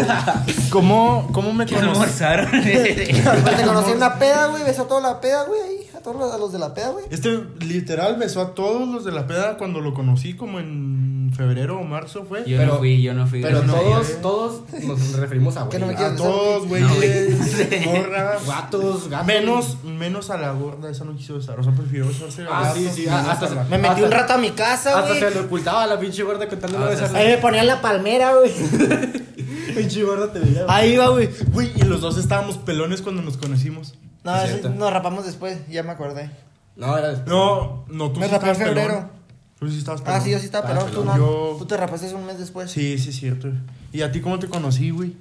[0.70, 2.50] ¿Cómo, cómo me almorzaron.
[2.62, 3.22] Te
[3.64, 4.64] conocí en una peda, güey.
[4.64, 5.60] Besó a toda la peda, güey.
[5.60, 5.90] Ahí.
[5.96, 7.04] A todos los, a los de la peda, güey.
[7.10, 11.78] Este literal besó a todos los de la peda cuando lo conocí, como en febrero
[11.78, 12.40] o marzo fue.
[12.44, 13.40] Yo Pero- no fui, yo no fui.
[13.40, 16.04] Pero todos, todos nos referimos a Que no me güey.
[16.04, 16.82] A quieras todos, güey.
[16.82, 17.86] No, güey.
[17.86, 18.36] Morra.
[18.46, 19.26] Gatos, gatos.
[19.26, 21.58] Menos, menos a la gorda, esa no quiso besar.
[21.58, 23.86] O sea, prefirió besarse a Ah, gatos, sí, sí, hasta a la- se- Me metí
[23.94, 25.20] Hasta- un rato a mi casa, Hasta güey.
[25.20, 27.14] se le ocultaba a la pinche gorda contándole Ah, de esas.
[27.14, 28.52] Ahí me ponía en la palmera, güey.
[29.76, 30.64] Pinche gorda te veía.
[30.68, 31.28] Ahí iba, güey.
[31.52, 33.94] Güey, y los dos estábamos pelones cuando nos conocimos.
[34.24, 35.58] No, Es nos rapamos después.
[35.68, 36.30] Ya me acordé.
[36.76, 37.28] No, era después.
[37.28, 39.10] No, no, tú Me sí rapé en febrero.
[39.58, 40.20] Tú sí estabas pelón.
[40.20, 40.90] Ah, sí, yo sí estaba Ah, pelón.
[40.92, 41.06] Tú pelón.
[41.06, 41.16] no.
[41.16, 42.70] Yo- Tú te rapaste un mes después.
[42.70, 43.48] Sí, sí, es cierto.
[43.92, 45.14] ¿Y a ti cómo te conocí, güey?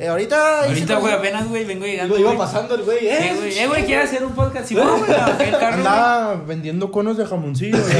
[0.00, 0.62] Eh, ahorita.
[0.66, 2.14] Ahorita, güey, apenas, güey, vengo llegando.
[2.14, 2.38] Iba, iba güey.
[2.38, 3.32] pasando el güey, Sí, ¿eh?
[3.36, 3.58] güey.
[3.58, 4.68] Eh, güey, ¿quieres hacer un podcast?
[4.68, 5.58] Sí, güey, me bajé el carro.
[5.58, 5.86] güey.
[5.88, 7.76] Andaba vendiendo conos de jamoncillo.
[7.76, 7.96] güey.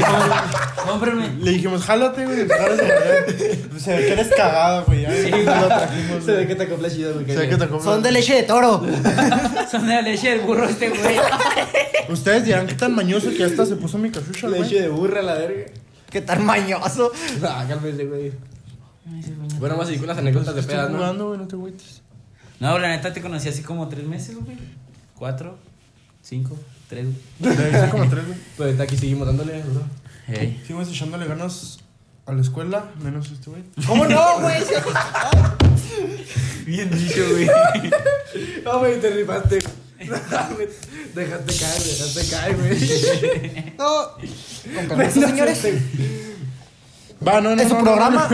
[0.87, 1.29] Cómprame.
[1.41, 2.47] Le dijimos, jálate, güey.
[2.47, 3.25] jálate para allá".
[3.69, 5.01] Pues Se ve que eres cagada, güey.
[5.01, 6.23] Ya sí, lo trajimos.
[6.23, 6.47] Se ve güey.
[6.47, 7.25] que te acoplas chido, güey.
[7.25, 7.83] Se ve que te compras.
[7.83, 8.81] Son de leche de toro.
[9.71, 11.17] Son de la leche del burro este güey.
[12.09, 14.61] Ustedes dirán que tan mañoso que hasta se puso mi cachucha, güey.
[14.61, 15.65] Leche de burra, la verga.
[16.09, 17.11] Qué tan mañoso.
[17.43, 18.31] Ah, cálmese, güey.
[19.59, 20.97] Bueno, vamos a seguir con las anécdotas de pedas, ¿no?
[20.97, 22.01] jugando, güey, no te agüites.
[22.59, 24.57] No, la neta te conocí así como tres meses, güey.
[25.15, 25.57] Cuatro,
[26.21, 26.57] cinco,
[26.87, 27.07] tres,
[27.39, 27.89] güey.
[27.91, 28.37] Como tres, güey.
[28.57, 29.83] Pues aquí seguimos dándole, bro.
[30.27, 30.57] Hey.
[30.61, 31.79] Seguimos echándole ganas
[32.25, 33.63] a la escuela, menos este, güey.
[33.87, 34.57] ¿Cómo no, güey?
[36.65, 37.49] Bien dicho, güey.
[38.63, 39.57] No, güey, te rifaste.
[39.99, 43.73] Dejaste caer, dejaste caer, güey.
[43.77, 44.11] No.
[44.75, 45.65] Con permiso, señores.
[47.27, 48.29] Va, no, no, Es su no, no, programa.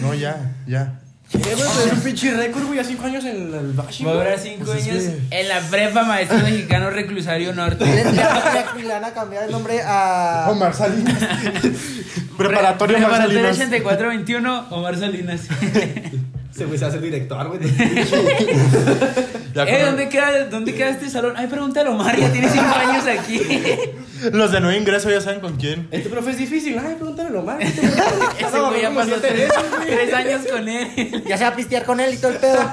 [0.00, 1.00] No, no, ya, ya.
[1.32, 4.12] Eh, güey, pues es un pinche récord, güey, a cinco años en el Bashi, Va
[4.12, 7.84] a durar cinco Pues es años que- en la prepa maestro mexicano reclusario norte.
[7.84, 10.46] Le, le- van a cambiar el nombre a.
[10.50, 11.14] Omar Salinas.
[12.36, 13.58] Preparatorio Omar Preparatorio Salinas.
[13.58, 15.40] 8421, Omar Salinas.
[16.56, 17.60] Se güey se hace el director, güey.
[19.56, 21.34] Eh, ¿dónde queda, ¿dónde queda este salón?
[21.36, 23.40] Ay, pregúntale a Omar, ya tiene cinco años aquí.
[24.32, 25.86] Los de nuevo ingreso ya saben con quién.
[25.92, 27.60] Este profe es difícil, ay, pregúntale nomás.
[27.62, 29.48] Ese güey ya pasó tres,
[29.86, 31.22] tres años con él.
[31.24, 32.68] Ya se va a pistear con él y todo el pedo.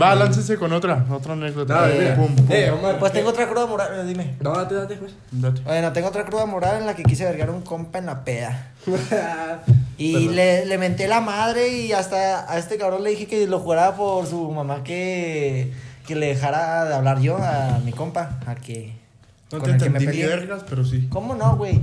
[0.00, 1.82] Va, láncese con otra, otra anécdota.
[1.82, 2.14] Dale, mira.
[2.16, 2.46] Pum, pum.
[2.50, 2.98] Eh, Omar.
[2.98, 3.88] Pues tengo otra cruda moral.
[4.00, 4.36] eh, Dime.
[4.40, 5.14] No, date, date, pues.
[5.30, 5.60] Date.
[5.62, 8.24] Bueno, tengo otra cruda moral en la que quise vergar a un compa en la
[8.24, 8.72] peda.
[9.98, 10.34] Y Perdón.
[10.36, 13.94] le, le menté la madre y hasta a este cabrón le dije que lo juraba
[13.94, 15.70] por su mamá que,
[16.08, 18.40] que le dejara de hablar yo a mi compa.
[18.46, 18.94] A que.
[19.52, 20.26] No con te el que me peleé.
[20.26, 21.06] vergas, pero sí.
[21.10, 21.80] ¿Cómo no, güey?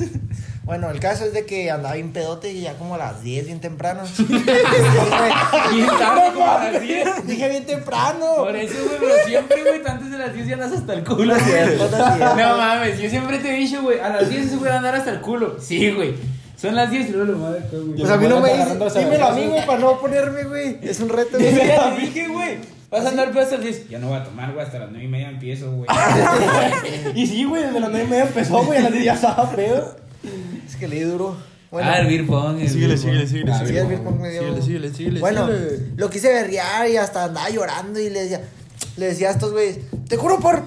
[0.64, 3.46] bueno, el caso es de que andaba bien pedote y ya como a las 10,
[3.46, 4.02] bien temprano.
[4.16, 4.24] Sí.
[4.24, 7.26] Bien tarde, como a las 10.
[7.26, 8.26] Dije bien temprano.
[8.36, 11.34] Por eso, güey, pero siempre, güey, antes de las 10 ya andas hasta el culo.
[11.38, 14.74] Cierto, no mames, yo siempre te he dicho, güey, a las 10 ese güey va
[14.74, 15.56] a andar hasta el culo.
[15.60, 16.14] Sí, güey.
[16.56, 17.96] Son las 10 y luego lo madre güey.
[17.98, 20.44] Pues a mí no me dice, Agarrándose a dímelo a mí, güey, para no ponerme,
[20.44, 20.78] güey.
[20.82, 21.54] Es un reto, güey.
[21.56, 22.58] ya te dije, güey.
[22.92, 23.88] Vas a andar pues hasta las 10.
[23.88, 25.88] Ya no voy a tomar, güey, hasta las 9 y media empiezo, güey.
[27.14, 29.50] Y sí, güey, desde las 9 y media empezó, güey, a las 10 ya estaba
[29.50, 29.96] pedo.
[30.66, 31.36] Es que leí duro.
[31.70, 32.60] Bueno, ah, el beer pong.
[32.60, 33.50] el Síguele, síguele, síguele.
[33.52, 33.80] Ah, sí, síguele.
[33.80, 35.20] el beer pong me dio- Síguele, síguele, síguele.
[35.20, 35.78] Bueno, síguele.
[35.96, 38.42] lo quise berrear y hasta andaba llorando y le decía,
[38.98, 40.62] le decía a estos güeyes, te juro por,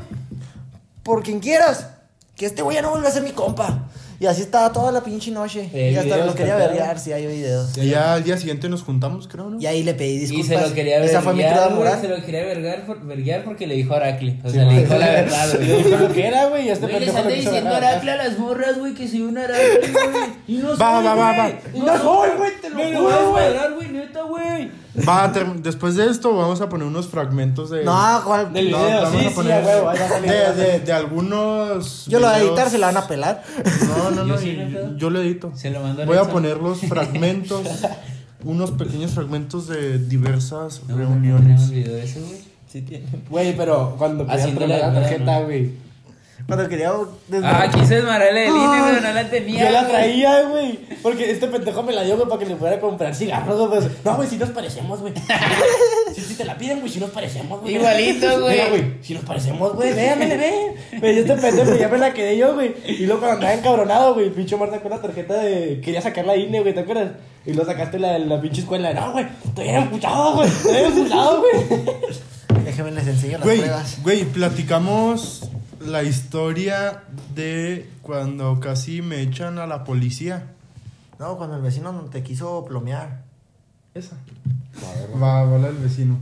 [1.04, 1.90] por quien quieras,
[2.36, 3.88] que este güey ya no vuelve a ser mi compa.
[4.20, 5.70] Y así estaba toda la pinche noche.
[5.74, 7.78] Eh, y hasta lo quería berrear, sí, hay videos.
[7.78, 9.60] Y ya al día siguiente nos juntamos, creo, ¿no?
[9.60, 10.48] Y ahí le pedí Y disculpas.
[10.64, 12.02] se lo quería Esa fue mi cruda verguear, güey, moral.
[12.02, 14.40] Se lo quería por, verguear porque le dijo a Aracle.
[14.44, 14.84] O Sí, sea, le güey.
[14.84, 15.84] dijo la verdad, Y le güey.
[15.84, 17.70] dijo lo que era, güey, y este Güey, les diciendo.
[17.76, 20.30] Aracle a las morras, güey, que soy un Aracle, güey.
[20.48, 21.38] Y no Va, soy, va, va, güey.
[21.38, 21.60] va.
[21.74, 23.74] Y no soy, güey, te lo juro, voy a güey.
[23.76, 24.85] güey, neta, güey.
[25.08, 27.84] Va, ter- después de esto vamos a poner unos fragmentos de...
[27.84, 28.54] No, ¿cuál?
[28.54, 30.32] Del No, video, sí, a sí, a huevo, ahí va a salir.
[30.32, 33.44] de, de, de algunos Yo lo voy a editar, se la van a pelar.
[33.88, 34.58] No, no, no, Yo sí,
[34.98, 35.52] yo, no lo edito.
[35.56, 37.62] Se lo mando a Voy a poner los fragmentos,
[38.44, 41.42] unos pequeños fragmentos de diversas No, no reuniones.
[41.44, 42.40] tenemos video de eso, güey.
[42.72, 43.06] Sí, tiene.
[43.30, 45.46] Güey, pero cuando poner la tarjeta, ¿no?
[45.46, 45.72] güey.
[46.48, 46.92] Cuando quería...
[47.44, 49.66] Ah, quise desmarrarle de línea, pero no la tenía.
[49.66, 49.92] Yo la güey.
[49.92, 50.80] traía, güey.
[51.02, 53.82] Porque este pendejo me la dio, güey, para que le fuera a comprar cigarros, güey.
[53.82, 55.14] Pues, no, güey, si nos parecemos, güey.
[56.16, 57.76] Si, si te la piden, güey, si nos parecemos, güey.
[57.76, 58.54] Igualito, güey.
[58.56, 60.76] Mira, güey, si nos parecemos, güey, véanmele, ve.
[61.02, 62.74] Me dio este pendejo, ya me la quedé yo, güey.
[62.88, 65.82] Y luego cuando andaba encabronado, güey, el pinche Omar sacó la tarjeta de.
[65.84, 67.12] Quería sacar la INE, güey, ¿te acuerdas?
[67.46, 68.94] Y luego sacaste la, la pinche escuela.
[68.94, 70.48] No, güey, estoy bien empuchado, güey.
[70.48, 72.64] Estoy bien empuchado, güey.
[72.64, 73.98] Déjenme les enseño las Güey, pruebas.
[74.02, 75.50] güey, platicamos
[75.86, 80.52] la historia de cuando casi me echan a la policía.
[81.20, 83.24] No, cuando el vecino no te quiso plomear.
[83.94, 84.18] Esa.
[85.22, 86.18] Va, va la del vecino.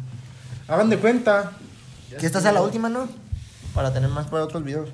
[0.68, 1.54] Hagan de cuenta.
[2.20, 3.08] Que esta sea la última, ¿no?
[3.74, 4.90] Para tener más para otros videos.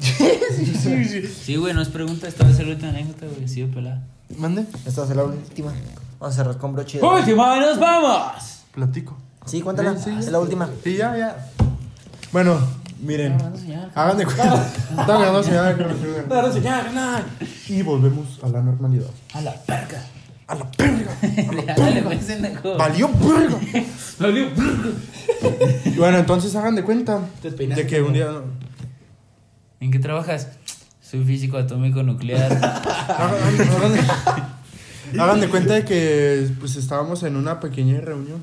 [1.44, 4.02] Sí, güey, nos pregunta, esta vez el última anécdota, güey, sí, pelada.
[4.36, 5.72] Mande, Esta va a ser la última.
[6.18, 7.00] Vamos a cerrar con broche.
[7.00, 8.62] ¡Última, nos vamos!
[8.72, 9.16] platico.
[9.46, 9.96] Sí, cuéntala.
[9.96, 10.16] Sí, sí.
[10.18, 10.68] Es la última.
[10.82, 11.50] Sí, ya, ya.
[12.34, 12.58] Bueno,
[13.00, 13.36] miren.
[13.94, 14.66] Hagan de cuenta.
[14.66, 15.76] Están ganando señal.
[16.26, 17.24] Claro, señal.
[17.68, 19.06] Y volvemos a la normalidad.
[19.34, 20.02] A la verga.
[20.48, 21.16] A la verga.
[22.76, 23.56] Valió verga.
[24.18, 24.48] Valió.
[25.84, 28.32] Y bueno, entonces hagan de cuenta de que un día.
[29.78, 30.48] ¿En qué trabajas?
[31.00, 32.52] Soy físico atómico nuclear.
[33.08, 33.94] Hagan,
[35.20, 38.42] hagan de cuenta de que pues estábamos en una pequeña reunión.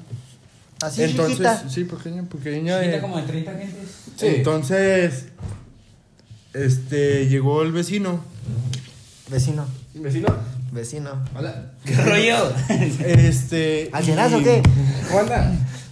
[0.82, 1.69] Así Entonces, chiquita.
[1.69, 2.79] sí, pequeña, pequeña.
[2.79, 3.89] Chiquita de- como de 30 gentes.
[4.17, 4.25] Sí.
[4.27, 5.25] Entonces,
[6.53, 8.19] este, llegó el vecino.
[9.29, 9.65] Vecino.
[9.93, 10.27] Vecino.
[10.71, 11.11] Vecino.
[11.38, 11.71] Hola.
[11.86, 12.51] ¿Qué rollo?
[12.69, 13.89] Este.
[13.93, 14.03] ¿Al
[14.34, 14.61] o qué?
[15.07, 15.51] ¿Cómo anda?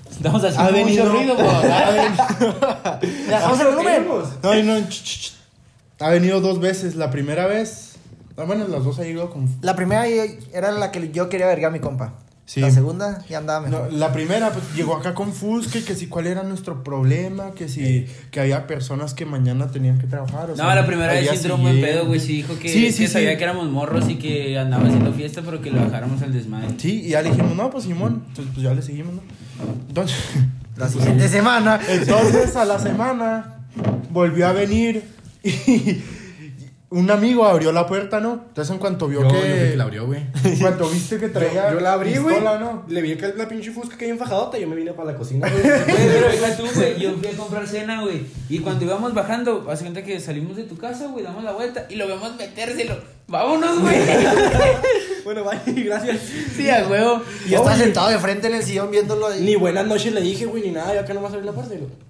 [0.10, 1.06] Estamos Ha haciendo venido.
[1.06, 1.48] mucho ruido, güey.
[1.72, 4.08] ha venido- ¿Le bajamos el volumen?
[4.44, 5.34] No, no, ch, ch, ch.
[6.00, 6.96] Ha venido dos veces.
[6.96, 7.94] La primera vez.
[8.38, 9.48] ah, bueno, las dos ha llegado con.
[9.62, 12.14] La primera era la que yo quería vergar a mi compa.
[12.50, 12.62] Sí.
[12.62, 13.94] La segunda ya andaba No, mejor.
[13.94, 18.08] la primera pues, llegó acá con Fusca, que si cuál era nuestro problema, que si
[18.32, 20.46] que había personas que mañana tenían que trabajar.
[20.46, 22.20] o No, sea, la primera vez sí entró un buen pedo, güey.
[22.20, 23.14] Sí dijo que, Sí, sí, que sí.
[23.14, 26.70] sabía que éramos morros y que andaba haciendo fiesta, pero que le bajáramos al desmadre.
[26.80, 29.22] Sí, y ya le dijimos, no, pues Simón, entonces pues ya le seguimos, ¿no?
[29.88, 30.18] Entonces,
[30.76, 31.80] La siguiente semana.
[31.88, 33.58] entonces a la semana
[34.10, 35.04] volvió a venir
[35.44, 36.02] y
[36.92, 38.46] un amigo abrió la puerta, ¿no?
[38.48, 39.70] Entonces en cuanto vio Yo, yo que...
[39.70, 40.26] que la abrió, güey.
[40.44, 42.42] En cuanto viste que traía Yo, yo la abrí, güey.
[42.42, 42.84] ¿no?
[42.88, 45.18] Le vi que la pinche fusca que hay enfajadota y yo me vine para la
[45.18, 45.62] cocina, güey.
[45.86, 47.00] Pero tú, güey.
[47.00, 48.26] Yo fui a comprar cena, güey.
[48.50, 51.86] Y cuando íbamos bajando, hace cuenta que salimos de tu casa, güey, damos la vuelta
[51.90, 52.98] y lo vemos metérselo.
[53.28, 53.98] Vámonos, güey.
[55.24, 56.22] bueno, bye, gracias.
[56.56, 57.22] Sí, a huevo.
[57.46, 59.42] Y yo estaba sentado de frente en el sillón viéndolo ahí.
[59.42, 60.96] Ni buenas noches le dije, güey, ni nada.
[60.96, 62.09] Yo acá nomás abrí la puerta y lo...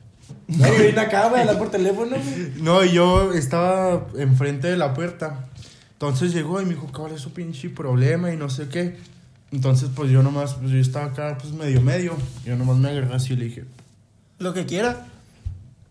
[0.57, 2.51] No, güey, acá, güey, hablar por teléfono, güey.
[2.61, 5.45] No, y yo estaba enfrente de la puerta.
[5.93, 8.33] Entonces llegó y me dijo, ¿cuál es su pinche problema?
[8.33, 8.97] Y no sé qué.
[9.51, 12.15] Entonces, pues yo nomás, pues yo estaba acá, pues medio medio.
[12.45, 13.65] Yo nomás me agarré así y le dije,
[14.39, 15.05] Lo que quiera.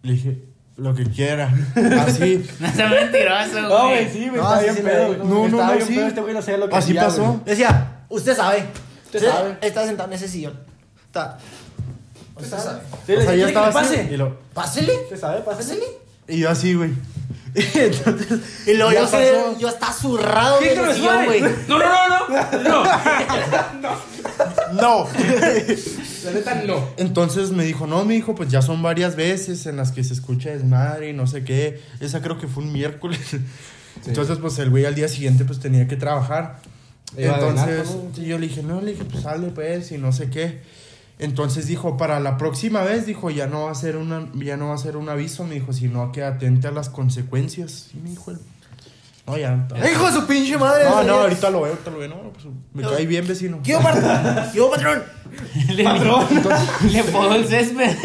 [0.02, 0.38] le dije,
[0.76, 1.52] lo que quiera.
[2.06, 2.44] Así.
[2.60, 3.62] No sea mentiroso, güey.
[3.68, 5.94] No, güey, sí, güey, No, estaba bien sí, pedo, me- no, no, no, sí.
[5.94, 7.24] pedo este güey, no sabía lo que Así hacía, pasó.
[7.24, 7.44] güey.
[7.44, 8.64] Decía, usted sabe.
[9.06, 9.56] Usted sabe.
[9.60, 10.54] Está sentado en ese sillón.
[11.06, 11.38] Está.
[12.40, 12.80] Usted sabe.
[12.80, 13.96] O le sea, dije, yo "¿Quiere estaba que le así.
[13.96, 14.92] pase?" Y, lo, Pásele.
[15.04, 15.40] ¿Usted sabe?
[15.42, 15.84] Pásale.
[16.28, 16.90] y yo así, güey.
[17.54, 21.40] Entonces, Y luego yo, sé, yo estaba zurrado ¿Qué en el crees, sillón, güey.
[21.40, 21.86] No, no,
[22.28, 22.84] no, no.
[23.80, 23.96] No.
[24.72, 25.08] No.
[26.24, 26.88] La neta, no.
[26.98, 30.12] Entonces me dijo, no, mi hijo, pues ya son varias veces en las que se
[30.14, 31.80] escucha desmadre y no sé qué.
[32.00, 33.18] Esa creo que fue un miércoles.
[34.06, 36.60] Entonces, pues el güey al día siguiente pues tenía que trabajar.
[37.16, 40.60] De Entonces, yo le dije, no, le dije, pues sale pues y no sé qué.
[41.18, 44.68] Entonces dijo, para la próxima vez, dijo, ya no va a ser una, ya no
[44.68, 47.88] va a ser un aviso, me dijo, sino que atente a las consecuencias.
[47.92, 48.38] Y me dijo, él,
[49.26, 49.66] no, ya.
[49.92, 50.84] Hijo de su pinche madre.
[50.84, 53.58] No, no, ahorita lo veo, ahorita lo veo, no, pues me cae bien, vecino.
[53.62, 55.02] ¿Qué hubo, pat- ¿Qué hubo, patrón?
[55.68, 55.84] Le,
[56.92, 57.96] le podó el césped.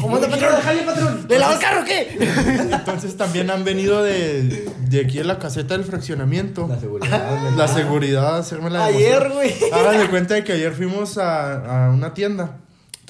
[0.00, 0.50] ¿Cómo anda, patrón?
[0.62, 1.26] Jale, patrón.
[1.28, 2.16] ¿Le lavó el carro o qué?
[2.72, 6.66] Entonces también han venido de, de aquí en la caseta del fraccionamiento.
[6.66, 7.50] La seguridad.
[7.56, 9.54] La seguridad, hacerme la Ayer, güey.
[9.72, 12.56] Hagan de cuenta de que ayer fuimos a, a una tienda.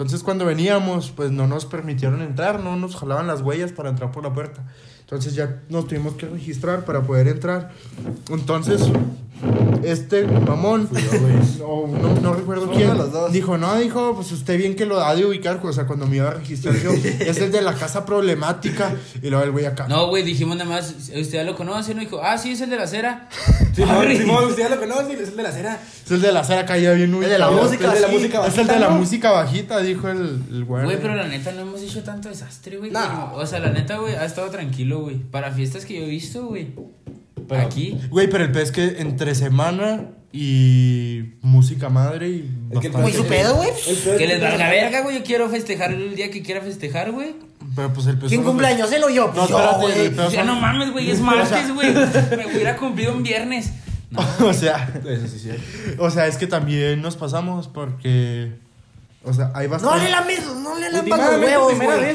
[0.02, 4.10] Entonces cuando veníamos, pues no nos permitieron entrar, no nos jalaban las huellas para entrar
[4.10, 4.64] por la puerta.
[5.12, 7.70] Entonces ya nos tuvimos que registrar para poder entrar.
[8.30, 8.80] Entonces,
[9.82, 10.88] este mamón,
[11.66, 12.92] o no, no recuerdo Uno quién,
[13.32, 16.16] dijo, no, dijo, pues usted bien que lo ha de ubicar, o sea, cuando me
[16.16, 18.94] iba a registrar yo, es el de la casa problemática.
[19.20, 19.88] Y luego el güey acá.
[19.88, 21.94] No, güey, dijimos nada más, ¿usted ya lo conoce?
[21.94, 23.28] No dijo, ah, sí, es el de la acera.
[23.74, 24.16] Simón, Arre.
[24.16, 25.82] Simón, usted ya lo conoce, es el de la acera.
[26.04, 27.32] Es el de la acera caída bien ubicado.
[27.32, 28.14] de la música, Es de la sí.
[28.14, 28.96] música Es el de bajita, la ¿no?
[28.98, 30.84] música bajita, dijo el, el güey.
[30.84, 32.90] Güey, pero la neta no hemos hecho tanto desastre, güey.
[32.90, 33.34] No.
[33.34, 35.16] O sea, la neta, güey, ha estado tranquilo, güey.
[35.18, 36.68] Para fiestas que yo he visto, güey.
[37.48, 37.98] Pero- Aquí.
[38.10, 42.50] Güey, pero el pez que entre semana y música madre y.
[42.94, 43.70] Muy su pedo, güey.
[44.16, 45.18] Que es les valga verga, güey.
[45.18, 47.34] Yo quiero festejar el día que quiera festejar, güey.
[47.76, 48.28] Pero pues el pez.
[48.30, 48.90] ¿Quién cumpleaños?
[48.92, 49.26] ¿Él o yo?
[49.28, 50.46] No, Pues yo, espérate, güey.
[50.46, 51.92] no mames, güey, es martes, güey.
[51.94, 53.72] Me hubiera cumplido un viernes.
[54.12, 54.20] No.
[54.46, 55.48] o sea, Eso sí, sí.
[55.98, 58.52] o sea, es que también nos pasamos porque.
[59.24, 60.04] O sea, hay No bastante.
[60.04, 62.08] le lames, no le los Últimamente, huevos, primera güey.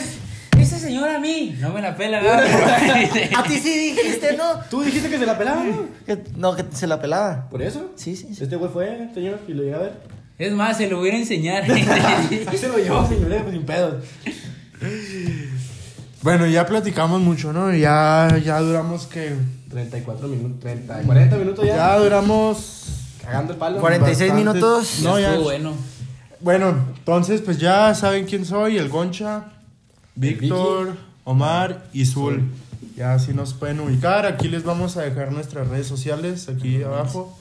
[0.78, 2.46] Ese señor a mí no me la pela, ¿verdad?
[3.38, 4.60] A ti sí dijiste, ¿no?
[4.70, 5.86] Tú dijiste que se la pelaba, ¿no?
[6.06, 7.50] Que- No, que se la pelaba.
[7.50, 7.92] ¿Por eso?
[7.96, 8.44] Sí, sí, sí.
[8.44, 9.94] Este güey fue, señor, y lo llegué a ver.
[10.38, 11.64] Es más, se lo voy a enseñar.
[11.72, 14.04] Ahí se lo llevó, señor, eh, pues sin pedos.
[16.22, 17.74] Bueno, ya platicamos mucho, ¿no?
[17.74, 19.36] Ya, ya duramos que.
[19.70, 21.76] 34 minutos, 30, 40 minutos ya.
[21.76, 22.86] Ya duramos.
[23.22, 23.80] Cagando el palo.
[23.80, 24.54] 46 Bastante.
[24.54, 25.00] minutos.
[25.04, 25.30] No, ya.
[25.30, 25.74] Estuvo bueno.
[26.40, 29.46] Bueno, entonces pues ya saben quién soy, el Goncha,
[30.18, 32.44] Víctor, Omar y Zul.
[32.96, 34.26] Ya así nos pueden ubicar.
[34.26, 37.38] Aquí les vamos a dejar nuestras redes sociales, aquí abajo.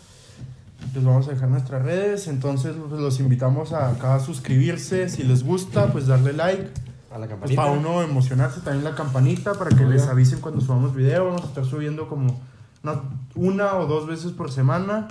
[0.95, 2.29] Les vamos a dejar nuestras redes.
[2.29, 5.09] Entonces pues, los invitamos a acá a suscribirse.
[5.09, 6.69] Si les gusta, pues darle like.
[7.11, 7.63] A la Pues campanita.
[7.63, 11.25] para uno emocionarse, también la campanita para que les avisen cuando subamos video.
[11.27, 12.39] Vamos a estar subiendo como
[12.83, 13.01] una,
[13.35, 15.09] una o dos veces por semana.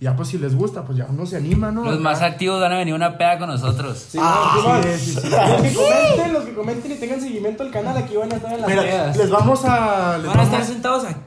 [0.00, 1.84] Y ya pues si les gusta, pues ya uno se anima, ¿no?
[1.84, 3.98] Los más activos van a venir una peda con nosotros.
[4.10, 5.28] Sí, Ah, sí, sí, sí.
[5.28, 8.52] Los que comenten, los que comenten y tengan seguimiento al canal, aquí van a estar
[8.52, 9.16] en las Mira, pedas.
[9.16, 10.18] les vamos a.
[10.18, 11.20] Les Van a estar vamos, sentados aquí.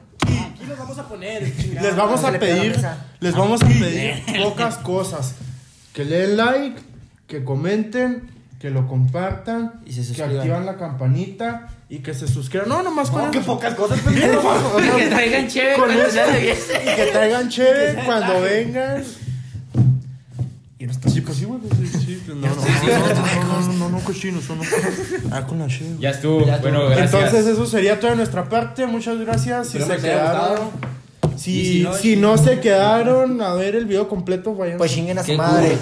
[0.53, 1.57] Aquí los vamos a poner.
[1.57, 1.81] chingada.
[1.87, 2.81] les vamos a pedir.
[3.19, 5.35] Les vamos a pedir pocas cosas.
[5.93, 6.81] Que le den like,
[7.27, 8.30] que comenten,
[8.61, 12.69] que lo compartan, Y se que activan la campanita y que se suscriban.
[12.69, 13.47] No, nomás con No, qué eso.
[13.47, 14.47] pocas cosas, pendejo.
[14.75, 16.19] O sea, Que traigan chévere con cuando eso.
[16.83, 19.03] Y que traigan chévere cuando vengan.
[20.77, 21.59] Y no está Sí, pues sí, güey.
[21.59, 24.61] pues sí, sí, pues no, no, no, no, no, no, no, no, cochinos, no.
[25.31, 25.95] Ah, con la chévere.
[25.99, 26.45] Ya estuvo.
[26.61, 27.13] Bueno, gracias.
[27.15, 28.85] Entonces eso sería todo de nuestra parte.
[28.85, 29.69] Muchas gracias.
[29.69, 30.69] Si se quedaron,
[31.35, 34.77] si, si no, si no se quedaron a ver el video completo, vayan.
[34.77, 35.77] Pues chinguen a su Qué madre.